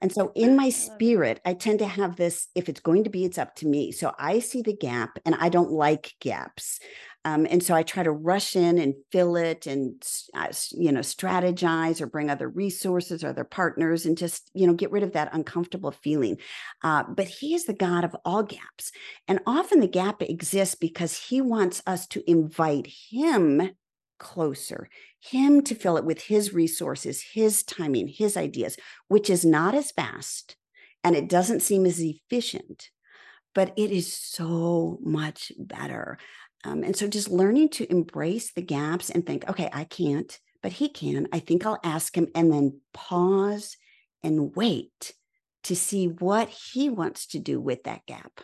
And 0.00 0.12
so 0.12 0.32
in 0.34 0.56
my 0.56 0.70
spirit, 0.70 1.40
I 1.44 1.54
tend 1.54 1.78
to 1.80 1.86
have 1.86 2.16
this 2.16 2.48
if 2.54 2.68
it's 2.68 2.80
going 2.80 3.04
to 3.04 3.10
be, 3.10 3.24
it's 3.24 3.38
up 3.38 3.54
to 3.56 3.66
me. 3.66 3.92
So 3.92 4.12
I 4.18 4.38
see 4.40 4.62
the 4.62 4.76
gap 4.76 5.18
and 5.24 5.34
I 5.34 5.48
don't 5.48 5.70
like 5.70 6.14
gaps. 6.20 6.80
Um, 7.24 7.46
and 7.50 7.62
so 7.62 7.74
I 7.74 7.82
try 7.82 8.02
to 8.02 8.10
rush 8.10 8.56
in 8.56 8.78
and 8.78 8.94
fill 9.12 9.36
it 9.36 9.66
and, 9.66 10.02
uh, 10.34 10.48
you 10.72 10.90
know, 10.90 11.00
strategize 11.00 12.00
or 12.00 12.06
bring 12.06 12.30
other 12.30 12.48
resources 12.48 13.22
or 13.22 13.28
other 13.28 13.44
partners 13.44 14.06
and 14.06 14.16
just, 14.16 14.50
you 14.54 14.66
know, 14.66 14.72
get 14.72 14.90
rid 14.90 15.02
of 15.02 15.12
that 15.12 15.34
uncomfortable 15.34 15.90
feeling. 15.90 16.38
Uh, 16.82 17.04
but 17.14 17.28
he 17.28 17.54
is 17.54 17.66
the 17.66 17.74
God 17.74 18.04
of 18.04 18.16
all 18.24 18.42
gaps. 18.42 18.90
And 19.28 19.40
often 19.46 19.80
the 19.80 19.86
gap 19.86 20.22
exists 20.22 20.74
because 20.74 21.14
he 21.14 21.42
wants 21.42 21.82
us 21.86 22.06
to 22.08 22.30
invite 22.30 22.86
him 22.86 23.70
closer, 24.20 24.88
him 25.18 25.62
to 25.62 25.74
fill 25.74 25.96
it 25.96 26.04
with 26.04 26.22
his 26.22 26.54
resources, 26.54 27.24
his 27.32 27.64
timing, 27.64 28.06
his 28.06 28.36
ideas, 28.36 28.76
which 29.08 29.28
is 29.28 29.44
not 29.44 29.74
as 29.74 29.90
fast 29.90 30.54
and 31.02 31.16
it 31.16 31.28
doesn't 31.28 31.60
seem 31.60 31.86
as 31.86 32.00
efficient, 32.00 32.90
but 33.54 33.72
it 33.76 33.90
is 33.90 34.12
so 34.12 34.98
much 35.02 35.52
better. 35.58 36.18
Um, 36.64 36.82
and 36.82 36.94
so 36.94 37.08
just 37.08 37.30
learning 37.30 37.70
to 37.70 37.90
embrace 37.90 38.52
the 38.52 38.62
gaps 38.62 39.10
and 39.10 39.24
think, 39.24 39.48
okay, 39.48 39.70
I 39.72 39.84
can't, 39.84 40.38
but 40.62 40.72
he 40.72 40.88
can. 40.88 41.26
I 41.32 41.38
think 41.38 41.64
I'll 41.64 41.80
ask 41.82 42.16
him 42.16 42.28
and 42.34 42.52
then 42.52 42.80
pause 42.92 43.76
and 44.22 44.54
wait 44.54 45.14
to 45.64 45.74
see 45.74 46.06
what 46.06 46.48
he 46.48 46.90
wants 46.90 47.28
to 47.28 47.38
do 47.38 47.60
with 47.60 47.84
that 47.84 48.04
gap. 48.06 48.40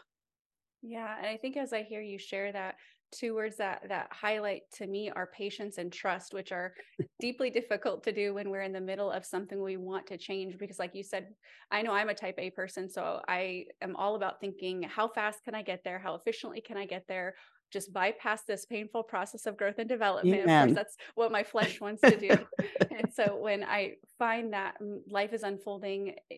Yeah. 0.83 1.15
And 1.17 1.27
I 1.27 1.37
think 1.37 1.57
as 1.57 1.73
I 1.73 1.83
hear 1.83 2.01
you 2.01 2.19
share 2.19 2.53
that, 2.53 2.77
two 3.13 3.35
words 3.35 3.57
that 3.57 3.83
that 3.89 4.09
highlight 4.11 4.63
to 4.73 4.87
me 4.87 5.11
are 5.11 5.27
patience 5.27 5.79
and 5.79 5.93
trust 5.93 6.35
which 6.35 6.53
are 6.53 6.75
deeply 7.21 7.51
difficult 7.51 8.03
to 8.03 8.13
do 8.13 8.35
when 8.35 8.51
we're 8.51 8.63
in 8.63 8.73
the 8.73 8.81
middle 8.81 9.11
of 9.11 9.25
something 9.25 9.63
we 9.63 9.77
want 9.77 10.07
to 10.07 10.19
change 10.19 10.59
because 10.59 10.79
like 10.79 10.95
you 10.95 11.03
said 11.03 11.29
i 11.71 11.83
know 11.83 11.93
i'm 11.93 12.09
a 12.09 12.15
type 12.15 12.35
a 12.39 12.51
person 12.51 12.89
so 12.89 13.21
i 13.29 13.65
am 13.81 13.95
all 13.97 14.17
about 14.17 14.41
thinking 14.41 14.83
how 14.83 15.09
fast 15.09 15.43
can 15.45 15.55
i 15.55 15.63
get 15.63 15.83
there 15.85 15.99
how 15.99 16.15
efficiently 16.15 16.61
can 16.61 16.77
i 16.77 16.87
get 16.87 17.05
there 17.09 17.35
just 17.73 17.93
bypass 17.93 18.45
this 18.45 18.65
painful 18.65 19.03
process 19.03 19.45
of 19.45 19.57
growth 19.57 19.75
and 19.79 19.89
development. 19.89 20.43
Of 20.43 20.47
course, 20.47 20.73
that's 20.73 20.97
what 21.17 21.33
my 21.33 21.43
flesh 21.43 21.81
wants 21.81 22.01
to 22.03 22.17
do. 22.17 22.31
and 22.91 23.13
so 23.13 23.37
when 23.41 23.65
I 23.65 23.95
find 24.19 24.53
that 24.53 24.77
life 25.11 25.33
is 25.33 25.43
unfolding 25.43 26.15
eh, 26.31 26.37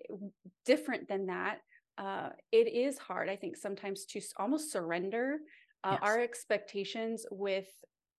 different 0.65 1.07
than 1.07 1.27
that, 1.27 1.59
uh, 1.99 2.31
it 2.53 2.73
is 2.73 2.97
hard, 2.97 3.29
I 3.29 3.37
think, 3.37 3.57
sometimes 3.57 4.05
to 4.07 4.21
almost 4.39 4.73
surrender 4.73 5.39
uh, 5.85 5.93
yes. 5.93 6.01
our 6.03 6.21
expectations 6.21 7.27
with 7.31 7.67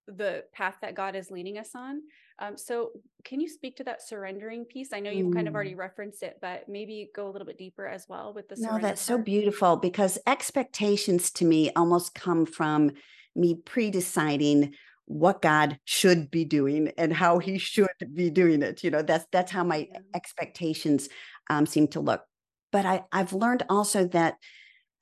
the 0.08 0.44
path 0.54 0.76
that 0.82 0.96
God 0.96 1.16
is 1.16 1.30
leading 1.32 1.58
us 1.58 1.72
on. 1.76 2.02
Um, 2.40 2.58
so, 2.58 2.92
can 3.26 3.42
you 3.42 3.50
speak 3.50 3.76
to 3.78 3.84
that 3.84 4.02
surrendering 4.02 4.66
piece? 4.66 4.94
I 4.94 5.00
know 5.02 5.12
you've 5.12 5.28
mm. 5.28 5.36
kind 5.36 5.48
of 5.48 5.54
already 5.54 5.74
mm. 5.74 5.80
referenced 5.80 6.24
it, 6.24 6.38
but 6.42 6.70
maybe 6.70 7.10
go 7.14 7.28
a 7.28 7.32
little 7.32 7.46
bit 7.46 7.58
deeper 7.58 7.86
as 7.86 8.08
well 8.08 8.34
with 8.34 8.48
the. 8.48 8.56
No, 8.58 8.80
that's 8.80 8.82
part. 8.82 9.00
so 9.00 9.18
beautiful 9.18 9.76
because 9.76 10.18
expectations 10.26 11.32
to 11.32 11.46
me 11.46 11.72
almost 11.76 12.16
come 12.16 12.46
from 12.46 12.92
me 13.36 13.56
pre-deciding 13.56 14.74
what 15.06 15.42
God 15.42 15.80
should 15.86 16.32
be 16.32 16.46
doing 16.46 16.92
and 16.98 17.12
how 17.12 17.40
He 17.40 17.58
should 17.58 17.90
be 18.14 18.30
doing 18.30 18.62
it. 18.62 18.84
You 18.84 18.92
know, 18.92 19.02
that's 19.02 19.26
that's 19.32 19.52
how 19.52 19.64
my 19.64 19.88
yeah. 19.92 20.00
expectations 20.16 21.10
um, 21.50 21.66
seem 21.66 21.88
to 21.90 22.00
look. 22.00 22.24
But 22.72 22.86
I 22.86 23.04
I've 23.12 23.34
learned 23.34 23.64
also 23.70 24.08
that 24.08 24.36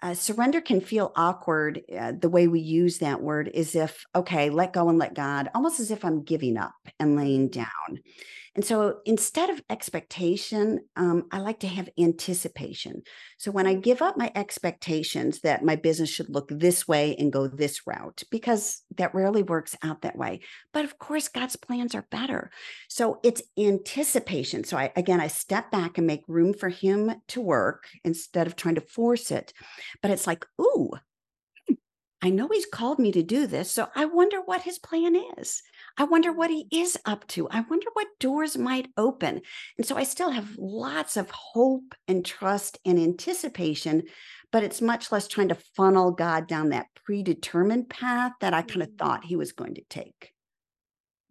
uh, 0.02 0.14
surrender 0.14 0.62
can 0.62 0.80
feel 0.80 1.12
awkward. 1.16 1.82
Uh, 1.98 2.14
the 2.20 2.30
way 2.30 2.48
we 2.48 2.60
use 2.60 3.00
that 3.00 3.22
word 3.22 3.50
is 3.54 3.76
if, 3.76 4.06
okay, 4.16 4.50
let 4.50 4.74
go 4.74 4.90
and 4.90 4.98
let 4.98 5.16
God, 5.16 5.50
almost 5.56 5.80
as 5.80 5.92
if 5.92 6.06
I'm 6.06 6.24
giving 6.24 6.58
up 6.58 6.76
and 7.00 7.16
laying 7.16 7.50
down. 7.50 8.00
And 8.58 8.66
so 8.66 9.02
instead 9.06 9.52
of 9.52 9.62
expectation, 9.70 10.80
um, 10.96 11.28
I 11.32 11.38
like 11.42 11.60
to 11.60 11.68
have 11.68 11.90
anticipation. 12.00 13.04
So 13.38 13.52
when 13.52 13.68
I 13.68 13.76
give 13.76 14.02
up 14.02 14.18
my 14.18 14.32
expectations 14.34 15.42
that 15.42 15.64
my 15.64 15.76
business 15.76 16.10
should 16.10 16.32
look 16.32 16.50
this 16.50 16.88
way 16.88 17.16
and 17.20 17.32
go 17.32 17.48
this 17.48 17.86
route, 17.86 18.24
because 18.32 18.82
that 18.96 19.14
rarely 19.14 19.44
works 19.44 19.76
out 19.84 20.02
that 20.02 20.18
way. 20.18 20.40
But 20.74 20.86
of 20.86 20.98
course, 20.98 21.28
God's 21.28 21.56
plans 21.56 21.94
are 21.94 22.08
better. 22.10 22.50
So 22.90 23.20
it's 23.24 23.44
anticipation. 23.60 24.64
So 24.64 24.76
I, 24.76 24.92
again, 24.96 25.22
I 25.22 25.28
step 25.28 25.70
back 25.70 26.00
and 26.00 26.08
make 26.08 26.24
room 26.28 26.52
for 26.52 26.70
Him 26.70 27.12
to 27.28 27.42
work 27.42 27.84
instead 28.04 28.48
of 28.48 28.56
trying 28.56 28.76
to 28.76 28.82
force 28.82 29.30
it. 29.30 29.54
But 30.02 30.10
it's 30.10 30.26
like, 30.26 30.48
ooh, 30.60 30.94
I 32.22 32.32
know 32.32 32.50
he's 32.52 32.66
called 32.66 32.98
me 32.98 33.12
to 33.12 33.22
do 33.22 33.46
this. 33.46 33.70
So 33.72 33.88
I 33.96 34.06
wonder 34.06 34.42
what 34.42 34.64
his 34.64 34.80
plan 34.80 35.16
is. 35.38 35.62
I 35.98 36.04
wonder 36.04 36.32
what 36.32 36.52
he 36.52 36.68
is 36.72 36.98
up 37.06 37.28
to. 37.30 37.50
I 37.50 37.62
wonder 37.62 37.88
what 37.94 38.20
doors 38.20 38.58
might 38.58 38.90
open. 38.98 39.42
And 39.78 39.86
so 39.86 39.98
I 39.98 40.04
still 40.04 40.30
have 40.30 40.56
lots 40.58 41.18
of 41.18 41.30
hope 41.32 41.96
and 42.08 42.24
trust 42.24 42.78
and 42.86 43.00
anticipation, 43.00 44.04
but 44.52 44.64
it's 44.64 44.82
much 44.82 45.12
less 45.12 45.28
trying 45.28 45.50
to 45.50 45.56
funnel 45.56 46.12
God 46.12 46.48
down 46.48 46.70
that 46.70 46.88
predetermined 47.04 47.90
path 47.90 48.34
that 48.42 48.54
I 48.54 48.62
kind 48.62 48.84
of 48.84 48.90
mm-hmm. 48.90 48.98
thought 48.98 49.26
he 49.26 49.36
was 49.36 49.52
going 49.54 49.76
to 49.76 49.84
take. 49.90 50.34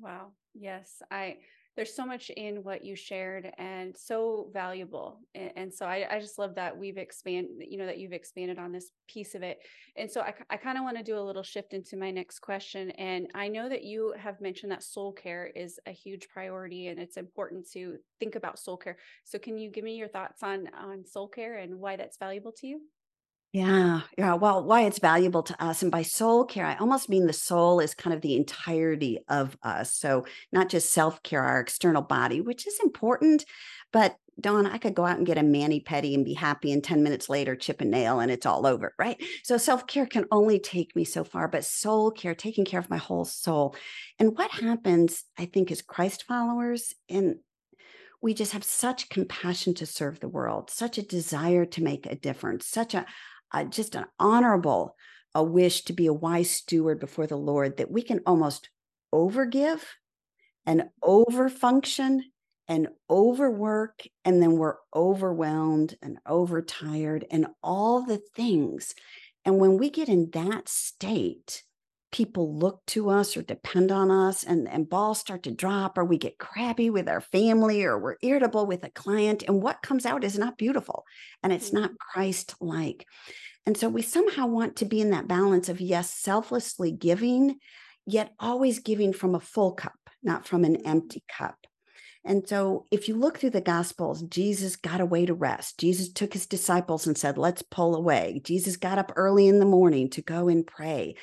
Wow. 0.01 0.33
Yes. 0.55 1.03
I 1.11 1.37
there's 1.77 1.95
so 1.95 2.07
much 2.07 2.31
in 2.31 2.57
what 2.63 2.85
you 2.85 2.97
shared 2.97 3.53
and 3.59 3.95
so 3.97 4.49
valuable 4.53 5.21
and, 5.35 5.73
so 5.73 5.85
I, 5.85 6.07
I, 6.11 6.21
just 6.21 6.39
love 6.39 6.55
that 6.55 6.77
we've 6.77 6.97
expanded 6.97 7.67
you 7.69 7.77
know 7.77 7.87
that 7.87 7.99
you've 7.99 8.13
expanded 8.13 8.59
on 8.59 8.73
this 8.73 8.91
piece 9.09 9.35
of 9.35 9.43
it. 9.43 9.59
And 9.97 10.11
so 10.11 10.21
i, 10.21 10.33
I 10.49 10.57
kind 10.57 10.79
of 10.79 10.85
want 10.85 10.97
to 10.97 11.03
do 11.03 11.19
a 11.19 11.21
little 11.21 11.43
shift 11.43 11.75
into 11.75 11.97
my 11.97 12.11
next 12.11 12.39
question 12.39 12.91
and 12.93 13.27
i 13.35 13.49
know 13.49 13.69
that 13.69 13.85
you 13.85 14.15
have 14.19 14.41
mentioned 14.41 14.73
that 14.73 14.83
soul 14.83 15.13
care 15.13 15.51
is 15.55 15.79
a 15.87 15.91
huge 15.91 16.29
priority 16.29 16.89
and 16.89 16.99
it's 16.99 17.17
important 17.17 17.69
to 17.73 17.97
think 18.19 18.35
about 18.35 18.59
soul 18.59 18.77
care. 18.77 18.97
So 19.25 19.39
can 19.39 19.59
you 19.59 19.71
give 19.71 19.85
me 19.85 19.97
your 19.97 20.09
thoughts 20.09 20.43
on 20.43 20.69
on 20.79 21.05
soul 21.05 21.29
care 21.29 21.59
and 21.59 21.79
why 21.79 21.97
that's 21.97 22.17
valuable 22.19 22.53
to 22.53 22.67
you 22.67 22.81
yeah, 23.53 24.03
yeah. 24.19 24.35
Well, 24.35 24.65
why 24.65 24.83
it's 24.83 24.99
valuable 24.99 25.43
to 25.45 25.65
us. 25.65 25.83
And 25.83 25.91
by 25.91 26.03
soul 26.03 26.45
care, 26.45 26.67
I 26.67 26.77
almost 26.77 27.09
mean 27.09 27.27
the 27.27 27.33
soul 27.33 27.81
is 27.81 27.95
kind 27.95 28.13
of 28.13 28.21
the 28.21 28.37
entirety 28.37 29.19
of 29.29 29.57
us. 29.63 29.95
So, 29.95 30.27
not 30.53 30.69
just 30.69 30.93
self 30.93 31.23
care, 31.23 31.43
our 31.43 31.61
external 31.61 32.03
body, 32.03 32.43
which 32.43 32.67
is 32.67 32.79
important. 32.83 33.47
But, 33.93 34.17
Dawn, 34.39 34.67
I 34.67 34.77
could 34.77 34.95
go 34.95 35.07
out 35.07 35.17
and 35.17 35.27
get 35.27 35.39
a 35.39 35.43
mani 35.43 35.81
pedi 35.81 36.15
and 36.15 36.23
be 36.25 36.35
happy. 36.35 36.71
And 36.71 36.85
10 36.85 37.03
minutes 37.03 37.31
later, 37.31 37.57
chip 37.57 37.81
a 37.81 37.87
nail 37.87 38.21
and 38.21 38.31
it's 38.31 38.45
all 38.45 38.67
over, 38.67 38.95
right? 38.99 39.17
So, 39.43 39.57
self 39.57 39.87
care 39.87 40.07
can 40.07 40.27
only 40.31 40.59
take 40.59 40.95
me 40.95 41.05
so 41.05 41.25
far, 41.25 41.49
but 41.49 41.65
soul 41.65 42.11
care, 42.11 42.35
taking 42.35 42.67
care 42.67 42.81
of 42.81 42.91
my 42.91 42.99
whole 42.99 43.25
soul. 43.25 43.75
And 44.19 44.37
what 44.37 44.51
happens, 44.51 45.25
I 45.39 45.47
think, 45.47 45.71
as 45.71 45.81
Christ 45.81 46.25
followers, 46.25 46.95
and 47.09 47.37
we 48.23 48.35
just 48.35 48.53
have 48.53 48.65
such 48.65 49.09
compassion 49.09 49.75
to 49.75 49.87
serve 49.87 50.21
the 50.21 50.29
world, 50.29 50.71
such 50.71 50.99
a 50.99 51.03
desire 51.03 51.65
to 51.67 51.83
make 51.83 52.07
a 52.07 52.17
difference, 52.17 52.67
such 52.67 52.95
a 52.95 53.07
just 53.71 53.95
an 53.95 54.07
honorable 54.19 54.97
a 55.35 55.43
wish 55.43 55.83
to 55.83 55.93
be 55.93 56.07
a 56.07 56.13
wise 56.13 56.51
steward 56.51 56.99
before 56.99 57.27
the 57.27 57.37
Lord 57.37 57.77
that 57.77 57.91
we 57.91 58.01
can 58.01 58.21
almost 58.25 58.71
overgive 59.15 59.83
and 60.65 60.85
overfunction 61.05 62.21
and 62.69 62.89
overwork 63.11 64.03
and 64.25 64.43
then 64.43 64.53
we're 64.57 64.77
overwhelmed 64.95 65.97
and 66.03 66.19
overtired 66.27 67.27
and 67.31 67.47
all 67.63 68.03
the 68.03 68.21
things. 68.35 68.95
And 69.45 69.59
when 69.59 69.77
we 69.77 69.91
get 69.91 70.09
in 70.09 70.31
that 70.33 70.69
state 70.69 71.63
people 72.17 72.57
look 72.57 72.81
to 72.87 73.11
us 73.11 73.37
or 73.37 73.43
depend 73.43 73.93
on 73.93 74.11
us 74.11 74.43
and, 74.43 74.67
and 74.71 74.89
balls 74.89 75.19
start 75.19 75.43
to 75.43 75.51
drop 75.51 75.99
or 75.99 76.05
we 76.07 76.17
get 76.17 76.39
crabby 76.39 76.89
with 76.89 77.11
our 77.11 77.21
family 77.21 77.85
or 77.85 77.99
we're 77.99 78.17
irritable 78.23 78.65
with 78.65 78.83
a 78.85 78.89
client 78.89 79.45
and 79.47 79.61
what 79.61 79.83
comes 79.83 80.07
out 80.07 80.25
is 80.25 80.39
not 80.39 80.57
beautiful 80.57 81.05
and 81.43 81.53
it's 81.53 81.75
not 81.75 81.91
mm-hmm. 81.91 82.13
christ 82.15 82.55
like 82.59 83.05
and 83.67 83.77
so 83.77 83.91
we 83.91 84.01
somehow 84.01 84.47
want 84.47 84.77
to 84.77 84.87
be 84.87 84.99
in 84.99 85.11
that 85.11 85.29
balance 85.29 85.69
of 85.69 85.79
yes 85.79 86.11
selflessly 86.11 86.91
giving 86.91 87.57
yet 88.07 88.33
always 88.41 88.79
giving 88.79 89.13
from 89.13 89.35
a 89.35 89.41
full 89.41 89.73
cup 89.73 89.93
not 90.23 90.47
from 90.47 90.65
an 90.65 90.77
mm-hmm. 90.77 90.89
empty 90.89 91.23
cup 91.29 91.67
and 92.29 92.47
so, 92.49 92.87
if 92.91 93.07
you 93.07 93.15
look 93.15 93.39
through 93.39 93.51
the 93.51 93.61
Gospels, 93.61 94.23
Jesus 94.23 94.75
got 94.75 95.01
away 95.01 95.27
to 95.27 95.33
rest. 95.33 95.79
Jesus 95.79 96.13
took 96.13 96.33
his 96.33 96.47
disciples 96.47 97.07
and 97.07 97.17
said, 97.17 97.39
Let's 97.39 97.63
pull 97.63 97.95
away. 97.95 98.41
Jesus 98.43 98.77
got 98.77 98.99
up 98.99 99.13
early 99.15 99.47
in 99.47 99.61
the 99.61 99.65
morning 99.65 100.11
to 100.11 100.23
go 100.23 100.49
and 100.49 100.67
pray. 100.67 101.15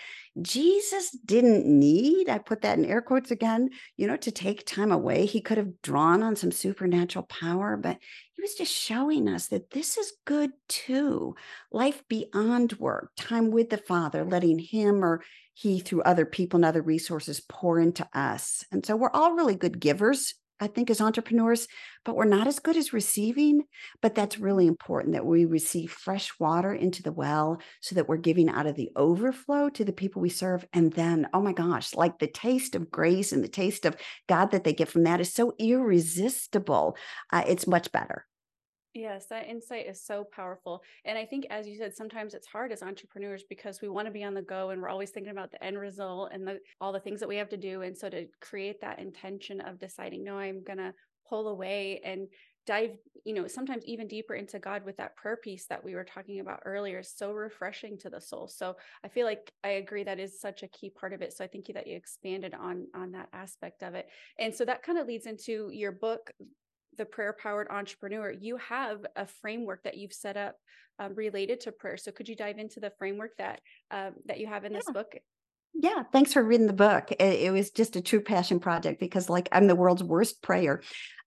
Jesus 0.41 1.11
didn't 1.11 1.65
need, 1.65 2.27
I 2.27 2.39
put 2.39 2.61
that 2.61 2.79
in 2.79 2.85
air 2.85 3.01
quotes 3.01 3.29
again, 3.29 3.69
you 3.97 4.07
know, 4.07 4.17
to 4.17 4.31
take 4.31 4.65
time 4.65 4.91
away. 4.91 5.25
He 5.25 5.41
could 5.41 5.57
have 5.59 5.81
drawn 5.83 6.23
on 6.23 6.35
some 6.35 6.51
supernatural 6.51 7.25
power, 7.25 7.77
but 7.77 7.97
he 8.33 8.41
was 8.41 8.55
just 8.55 8.73
showing 8.73 9.27
us 9.27 9.47
that 9.47 9.69
this 9.69 9.95
is 9.97 10.13
good 10.25 10.51
too. 10.67 11.35
Life 11.71 12.03
beyond 12.07 12.73
work, 12.73 13.11
time 13.15 13.51
with 13.51 13.69
the 13.69 13.77
Father, 13.77 14.25
letting 14.25 14.57
him 14.57 15.05
or 15.05 15.23
he 15.53 15.79
through 15.79 16.01
other 16.01 16.25
people 16.25 16.57
and 16.57 16.65
other 16.65 16.81
resources 16.81 17.39
pour 17.47 17.79
into 17.79 18.07
us. 18.13 18.63
And 18.71 18.83
so 18.83 18.95
we're 18.95 19.11
all 19.11 19.33
really 19.33 19.55
good 19.55 19.79
givers 19.79 20.33
I 20.60 20.67
think, 20.67 20.89
as 20.89 21.01
entrepreneurs, 21.01 21.67
but 22.05 22.15
we're 22.15 22.25
not 22.25 22.48
as 22.48 22.60
good 22.60 22.77
as 22.77 22.93
receiving. 22.93 23.63
But 24.01 24.15
that's 24.15 24.39
really 24.39 24.67
important 24.67 25.13
that 25.13 25.25
we 25.25 25.45
receive 25.45 25.91
fresh 25.91 26.31
water 26.39 26.74
into 26.74 27.03
the 27.03 27.12
well 27.12 27.60
so 27.81 27.95
that 27.95 28.07
we're 28.07 28.17
giving 28.17 28.50
out 28.50 28.67
of 28.67 28.75
the 28.75 28.91
overflow 28.95 29.69
to 29.69 29.83
the 29.83 29.93
people 29.93 30.22
we 30.22 30.29
serve. 30.29 30.65
And 30.74 30.93
then, 30.93 31.27
oh 31.33 31.41
my 31.41 31.53
gosh, 31.53 31.93
like 31.95 32.19
the 32.19 32.27
taste 32.27 32.75
of 32.75 32.91
grace 32.91 33.31
and 33.31 33.43
the 33.43 33.50
taste 33.50 33.86
of 33.86 33.95
God 34.27 34.51
that 34.51 34.63
they 34.63 34.74
get 34.74 34.89
from 34.89 35.03
that 35.03 35.22
is 35.22 35.33
so 35.33 35.53
irresistible. 35.60 36.98
Uh, 37.31 37.43
it's 37.48 37.67
much 37.67 37.91
better. 37.91 38.25
Yes, 38.93 39.25
that 39.27 39.47
insight 39.47 39.88
is 39.88 40.03
so 40.03 40.23
powerful. 40.23 40.83
And 41.03 41.17
I 41.17 41.25
think, 41.25 41.47
as 41.50 41.67
you 41.67 41.77
said, 41.77 41.95
sometimes 41.95 42.35
it's 42.35 42.45
hard 42.45 42.71
as 42.71 42.83
entrepreneurs 42.83 43.43
because 43.50 43.81
we 43.81 43.89
want 43.89 44.05
to 44.05 44.12
be 44.12 44.23
on 44.23 44.35
the 44.35 44.41
go 44.43 44.69
and 44.69 44.79
we're 44.81 44.89
always 44.89 45.09
thinking 45.09 45.31
about 45.31 45.51
the 45.51 45.63
end 45.63 45.79
result 45.79 46.29
and 46.31 46.47
the, 46.47 46.59
all 46.79 46.91
the 46.93 47.00
things 47.00 47.19
that 47.19 47.29
we 47.29 47.38
have 47.38 47.50
to 47.50 47.57
do. 47.57 47.81
And 47.81 47.97
so 47.97 48.07
to 48.09 48.27
create 48.39 48.81
that 48.81 49.00
intention 49.00 49.62
of 49.62 49.79
deciding, 49.79 50.23
no, 50.23 50.38
I'm 50.38 50.63
going 50.63 50.77
to 50.77 50.93
pull 51.27 51.47
away 51.47 52.01
and 52.05 52.27
dive, 52.67 52.91
you 53.25 53.33
know, 53.33 53.47
sometimes 53.47 53.83
even 53.85 54.07
deeper 54.07 54.35
into 54.35 54.59
God 54.59 54.85
with 54.85 54.97
that 54.97 55.15
prayer 55.15 55.38
piece 55.38 55.65
that 55.67 55.83
we 55.83 55.95
were 55.95 56.05
talking 56.05 56.39
about 56.39 56.62
earlier 56.63 57.00
is 57.00 57.12
so 57.17 57.31
refreshing 57.31 57.97
to 57.97 58.12
the 58.12 58.21
soul. 58.21 58.47
So 58.47 58.75
I 59.03 59.07
feel 59.07 59.25
like 59.25 59.51
I 59.63 59.69
agree 59.69 60.03
that 60.03 60.19
is 60.19 60.39
such 60.39 60.62
a 60.62 60.67
key 60.67 60.91
part 60.91 61.13
of 61.13 61.23
it. 61.23 61.33
So 61.33 61.43
I 61.43 61.47
thank 61.47 61.67
you 61.67 61.73
that 61.73 61.88
you 61.88 61.95
expanded 61.97 62.53
on 62.53 62.85
on 62.95 63.12
that 63.13 63.29
aspect 63.33 63.81
of 63.81 63.95
it. 63.95 64.07
And 64.38 64.53
so 64.53 64.65
that 64.65 64.83
kind 64.83 65.00
of 65.00 65.07
leads 65.07 65.25
into 65.25 65.71
your 65.73 65.91
book, 65.91 66.31
the 66.97 67.05
prayer 67.05 67.33
powered 67.33 67.67
entrepreneur 67.69 68.31
you 68.31 68.57
have 68.57 69.05
a 69.15 69.25
framework 69.25 69.83
that 69.83 69.97
you've 69.97 70.13
set 70.13 70.38
up 70.38 70.55
um, 71.00 71.15
related 71.15 71.62
to 71.62 71.71
prayer. 71.71 71.97
So 71.97 72.12
could 72.12 72.29
you 72.29 72.35
dive 72.35 72.59
into 72.59 72.79
the 72.79 72.91
framework 72.97 73.31
that 73.38 73.62
um, 73.91 74.13
that 74.25 74.39
you 74.39 74.47
have 74.47 74.65
in 74.65 74.71
yeah. 74.71 74.79
this 74.79 74.93
book? 74.93 75.13
Yeah 75.73 76.03
thanks 76.12 76.33
for 76.33 76.43
reading 76.43 76.67
the 76.67 76.73
book. 76.73 77.12
It, 77.12 77.21
it, 77.21 77.51
was 77.51 77.71
just 77.71 77.95
a 77.95 78.01
true 78.01 78.21
passion 78.21 78.59
project 78.59 79.00
because 79.00 79.29
like 79.29 79.50
i'm 79.51 79.67
the 79.67 79.75
world's 79.75 80.03
worst 80.03 80.41
prayer. 80.41 80.81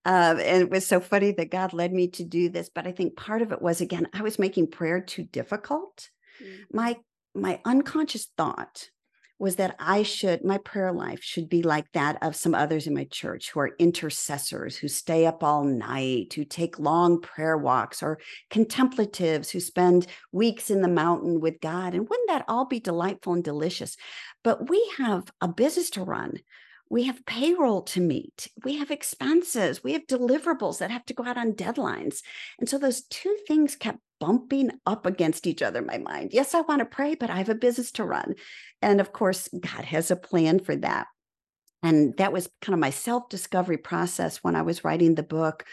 Uh, 0.04 0.36
and 0.38 0.62
it 0.62 0.70
was 0.70 0.86
so 0.86 1.00
funny 1.00 1.32
that 1.32 1.50
god 1.50 1.72
led 1.72 1.92
me 1.92 2.06
to 2.06 2.22
do 2.22 2.48
this 2.48 2.70
but 2.72 2.86
i 2.86 2.92
think 2.92 3.16
part 3.16 3.42
of 3.42 3.50
it 3.50 3.60
was 3.60 3.80
again 3.80 4.06
i 4.12 4.22
was 4.22 4.38
making 4.38 4.68
prayer 4.68 5.00
too 5.00 5.24
difficult. 5.24 6.10
Mm-hmm. 6.40 6.76
my 6.76 6.96
my 7.34 7.60
unconscious 7.64 8.28
thought 8.36 8.90
was 9.38 9.56
that 9.56 9.76
I 9.78 10.02
should, 10.02 10.44
my 10.44 10.58
prayer 10.58 10.92
life 10.92 11.22
should 11.22 11.48
be 11.48 11.62
like 11.62 11.90
that 11.92 12.22
of 12.22 12.34
some 12.34 12.54
others 12.54 12.86
in 12.86 12.94
my 12.94 13.04
church 13.04 13.50
who 13.50 13.60
are 13.60 13.76
intercessors, 13.78 14.76
who 14.76 14.88
stay 14.88 15.26
up 15.26 15.44
all 15.44 15.62
night, 15.64 16.32
who 16.32 16.44
take 16.44 16.78
long 16.78 17.20
prayer 17.20 17.58
walks, 17.58 18.02
or 18.02 18.18
contemplatives 18.50 19.50
who 19.50 19.60
spend 19.60 20.06
weeks 20.32 20.70
in 20.70 20.80
the 20.80 20.88
mountain 20.88 21.40
with 21.40 21.60
God. 21.60 21.94
And 21.94 22.08
wouldn't 22.08 22.28
that 22.28 22.46
all 22.48 22.64
be 22.64 22.80
delightful 22.80 23.34
and 23.34 23.44
delicious? 23.44 23.96
But 24.42 24.70
we 24.70 24.90
have 24.98 25.30
a 25.40 25.48
business 25.48 25.90
to 25.90 26.02
run. 26.02 26.38
We 26.88 27.04
have 27.04 27.26
payroll 27.26 27.82
to 27.82 28.00
meet. 28.00 28.48
We 28.64 28.76
have 28.76 28.90
expenses. 28.92 29.82
We 29.82 29.92
have 29.94 30.06
deliverables 30.06 30.78
that 30.78 30.92
have 30.92 31.04
to 31.06 31.14
go 31.14 31.24
out 31.24 31.36
on 31.36 31.52
deadlines. 31.52 32.22
And 32.60 32.68
so 32.68 32.78
those 32.78 33.02
two 33.02 33.36
things 33.46 33.74
kept 33.74 33.98
bumping 34.20 34.70
up 34.86 35.04
against 35.04 35.46
each 35.46 35.62
other 35.62 35.80
in 35.80 35.86
my 35.86 35.98
mind. 35.98 36.30
Yes, 36.32 36.54
I 36.54 36.60
want 36.62 36.78
to 36.78 36.86
pray, 36.86 37.14
but 37.14 37.28
I 37.28 37.38
have 37.38 37.48
a 37.48 37.54
business 37.54 37.90
to 37.92 38.04
run. 38.04 38.34
And 38.82 39.00
of 39.00 39.12
course, 39.12 39.48
God 39.48 39.84
has 39.84 40.10
a 40.10 40.16
plan 40.16 40.60
for 40.60 40.76
that. 40.76 41.06
And 41.82 42.16
that 42.16 42.32
was 42.32 42.48
kind 42.62 42.74
of 42.74 42.80
my 42.80 42.90
self 42.90 43.28
discovery 43.28 43.78
process 43.78 44.38
when 44.38 44.56
I 44.56 44.62
was 44.62 44.84
writing 44.84 45.14
the 45.14 45.22
book 45.22 45.64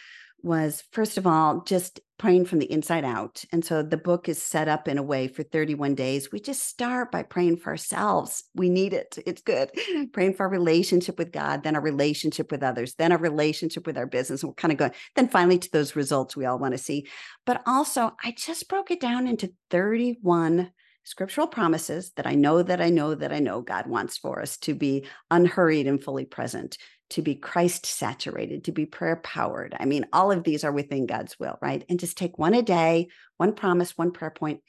was 0.43 0.83
first 0.91 1.17
of 1.17 1.25
all 1.25 1.61
just 1.61 2.01
praying 2.19 2.45
from 2.45 2.59
the 2.59 2.71
inside 2.71 3.05
out. 3.05 3.43
And 3.51 3.65
so 3.65 3.81
the 3.81 3.97
book 3.97 4.29
is 4.29 4.41
set 4.41 4.67
up 4.67 4.87
in 4.87 4.97
a 4.97 5.03
way 5.03 5.27
for 5.27 5.41
31 5.41 5.95
days. 5.95 6.31
We 6.31 6.39
just 6.39 6.63
start 6.67 7.11
by 7.11 7.23
praying 7.23 7.57
for 7.57 7.69
ourselves. 7.71 8.43
We 8.53 8.69
need 8.69 8.93
it. 8.93 9.17
It's 9.25 9.41
good. 9.41 9.71
praying 10.13 10.35
for 10.35 10.43
our 10.43 10.49
relationship 10.49 11.17
with 11.17 11.31
God, 11.31 11.63
then 11.63 11.75
our 11.75 11.81
relationship 11.81 12.51
with 12.51 12.61
others, 12.61 12.93
then 12.95 13.11
our 13.11 13.17
relationship 13.17 13.87
with 13.87 13.97
our 13.97 14.05
business. 14.05 14.43
And 14.43 14.49
we're 14.49 14.55
kind 14.55 14.73
of 14.73 14.77
going, 14.77 14.91
then 15.15 15.29
finally 15.29 15.57
to 15.59 15.71
those 15.71 15.95
results 15.95 16.35
we 16.35 16.45
all 16.45 16.59
want 16.59 16.73
to 16.73 16.77
see. 16.77 17.07
But 17.45 17.63
also, 17.65 18.11
I 18.23 18.35
just 18.37 18.67
broke 18.69 18.91
it 18.91 18.99
down 18.99 19.27
into 19.27 19.53
31 19.69 20.71
scriptural 21.03 21.47
promises 21.47 22.11
that 22.15 22.27
I 22.27 22.35
know 22.35 22.63
that 22.63 22.81
I 22.81 22.89
know 22.89 23.15
that 23.15 23.33
I 23.33 23.39
know 23.39 23.61
God 23.61 23.87
wants 23.87 24.17
for 24.17 24.41
us 24.41 24.57
to 24.59 24.73
be 24.73 25.05
unhurried 25.29 25.87
and 25.87 26.03
fully 26.03 26.25
present, 26.25 26.77
to 27.11 27.21
be 27.21 27.35
Christ 27.35 27.85
saturated, 27.85 28.65
to 28.65 28.71
be 28.71 28.85
prayer 28.85 29.17
powered. 29.17 29.75
I 29.79 29.85
mean, 29.85 30.05
all 30.13 30.31
of 30.31 30.43
these 30.43 30.63
are 30.63 30.71
within 30.71 31.05
God's 31.05 31.37
will, 31.39 31.57
right? 31.61 31.83
And 31.89 31.99
just 31.99 32.17
take 32.17 32.37
one 32.37 32.53
a 32.53 32.61
day, 32.61 33.07
one 33.37 33.53
promise, 33.53 33.97
one 33.97 34.11
prayer 34.11 34.31
point. 34.31 34.61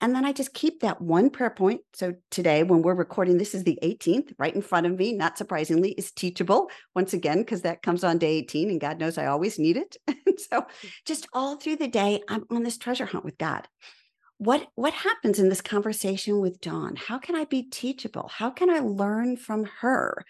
And 0.00 0.16
then 0.16 0.24
I 0.24 0.32
just 0.32 0.52
keep 0.52 0.80
that 0.80 1.00
one 1.00 1.30
prayer 1.30 1.50
point. 1.50 1.82
So 1.94 2.14
today, 2.32 2.64
when 2.64 2.82
we're 2.82 2.94
recording, 2.94 3.38
this 3.38 3.54
is 3.54 3.62
the 3.62 3.78
18th, 3.84 4.32
right 4.36 4.54
in 4.54 4.60
front 4.60 4.86
of 4.86 4.98
me, 4.98 5.12
not 5.12 5.38
surprisingly, 5.38 5.92
is 5.92 6.10
teachable 6.10 6.70
once 6.92 7.12
again, 7.12 7.38
because 7.38 7.62
that 7.62 7.82
comes 7.82 8.02
on 8.02 8.18
day 8.18 8.38
18, 8.38 8.70
and 8.70 8.80
God 8.80 8.98
knows 8.98 9.16
I 9.16 9.26
always 9.26 9.60
need 9.60 9.76
it. 9.76 9.96
and 10.08 10.40
so 10.40 10.62
mm. 10.62 10.92
just 11.06 11.28
all 11.32 11.54
through 11.54 11.76
the 11.76 11.86
day, 11.86 12.20
I'm 12.28 12.44
on 12.50 12.64
this 12.64 12.78
treasure 12.78 13.06
hunt 13.06 13.24
with 13.24 13.38
God 13.38 13.68
what 14.44 14.66
what 14.74 14.92
happens 14.92 15.38
in 15.38 15.48
this 15.48 15.60
conversation 15.60 16.40
with 16.40 16.60
Dawn? 16.60 16.96
How 16.96 17.16
can 17.18 17.36
I 17.36 17.44
be 17.44 17.62
teachable? 17.62 18.28
How 18.28 18.50
can 18.50 18.70
I 18.70 18.80
learn 18.80 19.36
from 19.36 19.68
her? 19.80 20.24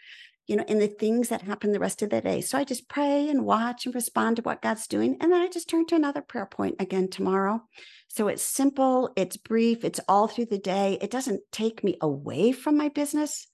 You 0.46 0.57
know, 0.57 0.64
in 0.64 0.81
the 0.81 0.88
things 0.88 1.31
that 1.31 1.40
happen 1.40 1.72
the 1.72 1.79
rest 1.79 2.03
of 2.03 2.11
the 2.11 2.20
day. 2.20 2.42
So 2.42 2.59
I 2.59 2.64
just 2.64 2.90
pray 2.90 3.31
and 3.31 3.46
watch 3.46 3.87
and 3.87 3.94
respond 3.94 4.37
to 4.37 4.42
what 4.42 4.61
God's 4.61 4.87
doing. 4.87 5.16
And 5.20 5.33
then 5.33 5.40
I 5.40 5.48
just 5.48 5.70
turn 5.70 5.87
to 5.87 5.94
another 5.94 6.20
prayer 6.20 6.44
point 6.44 6.77
again 6.79 7.09
tomorrow. 7.09 7.62
So 8.09 8.29
it's 8.29 8.42
simple, 8.42 9.11
it's 9.16 9.38
brief, 9.38 9.83
it's 9.83 10.01
all 10.09 10.29
through 10.29 10.46
the 10.46 10.59
day. 10.59 10.98
It 11.01 11.11
doesn't 11.11 11.40
take 11.51 11.83
me 11.83 11.96
away 12.03 12.53
from 12.53 12.77
my 12.77 12.90
business. 12.90 13.46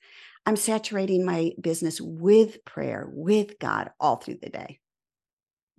I'm 0.45 0.57
saturating 0.57 1.25
my 1.25 1.53
business 1.61 2.01
with 2.01 2.65
prayer, 2.65 3.07
with 3.13 3.61
God 3.61 3.91
all 4.01 4.17
through 4.17 4.39
the 4.43 4.51
day. 4.51 4.81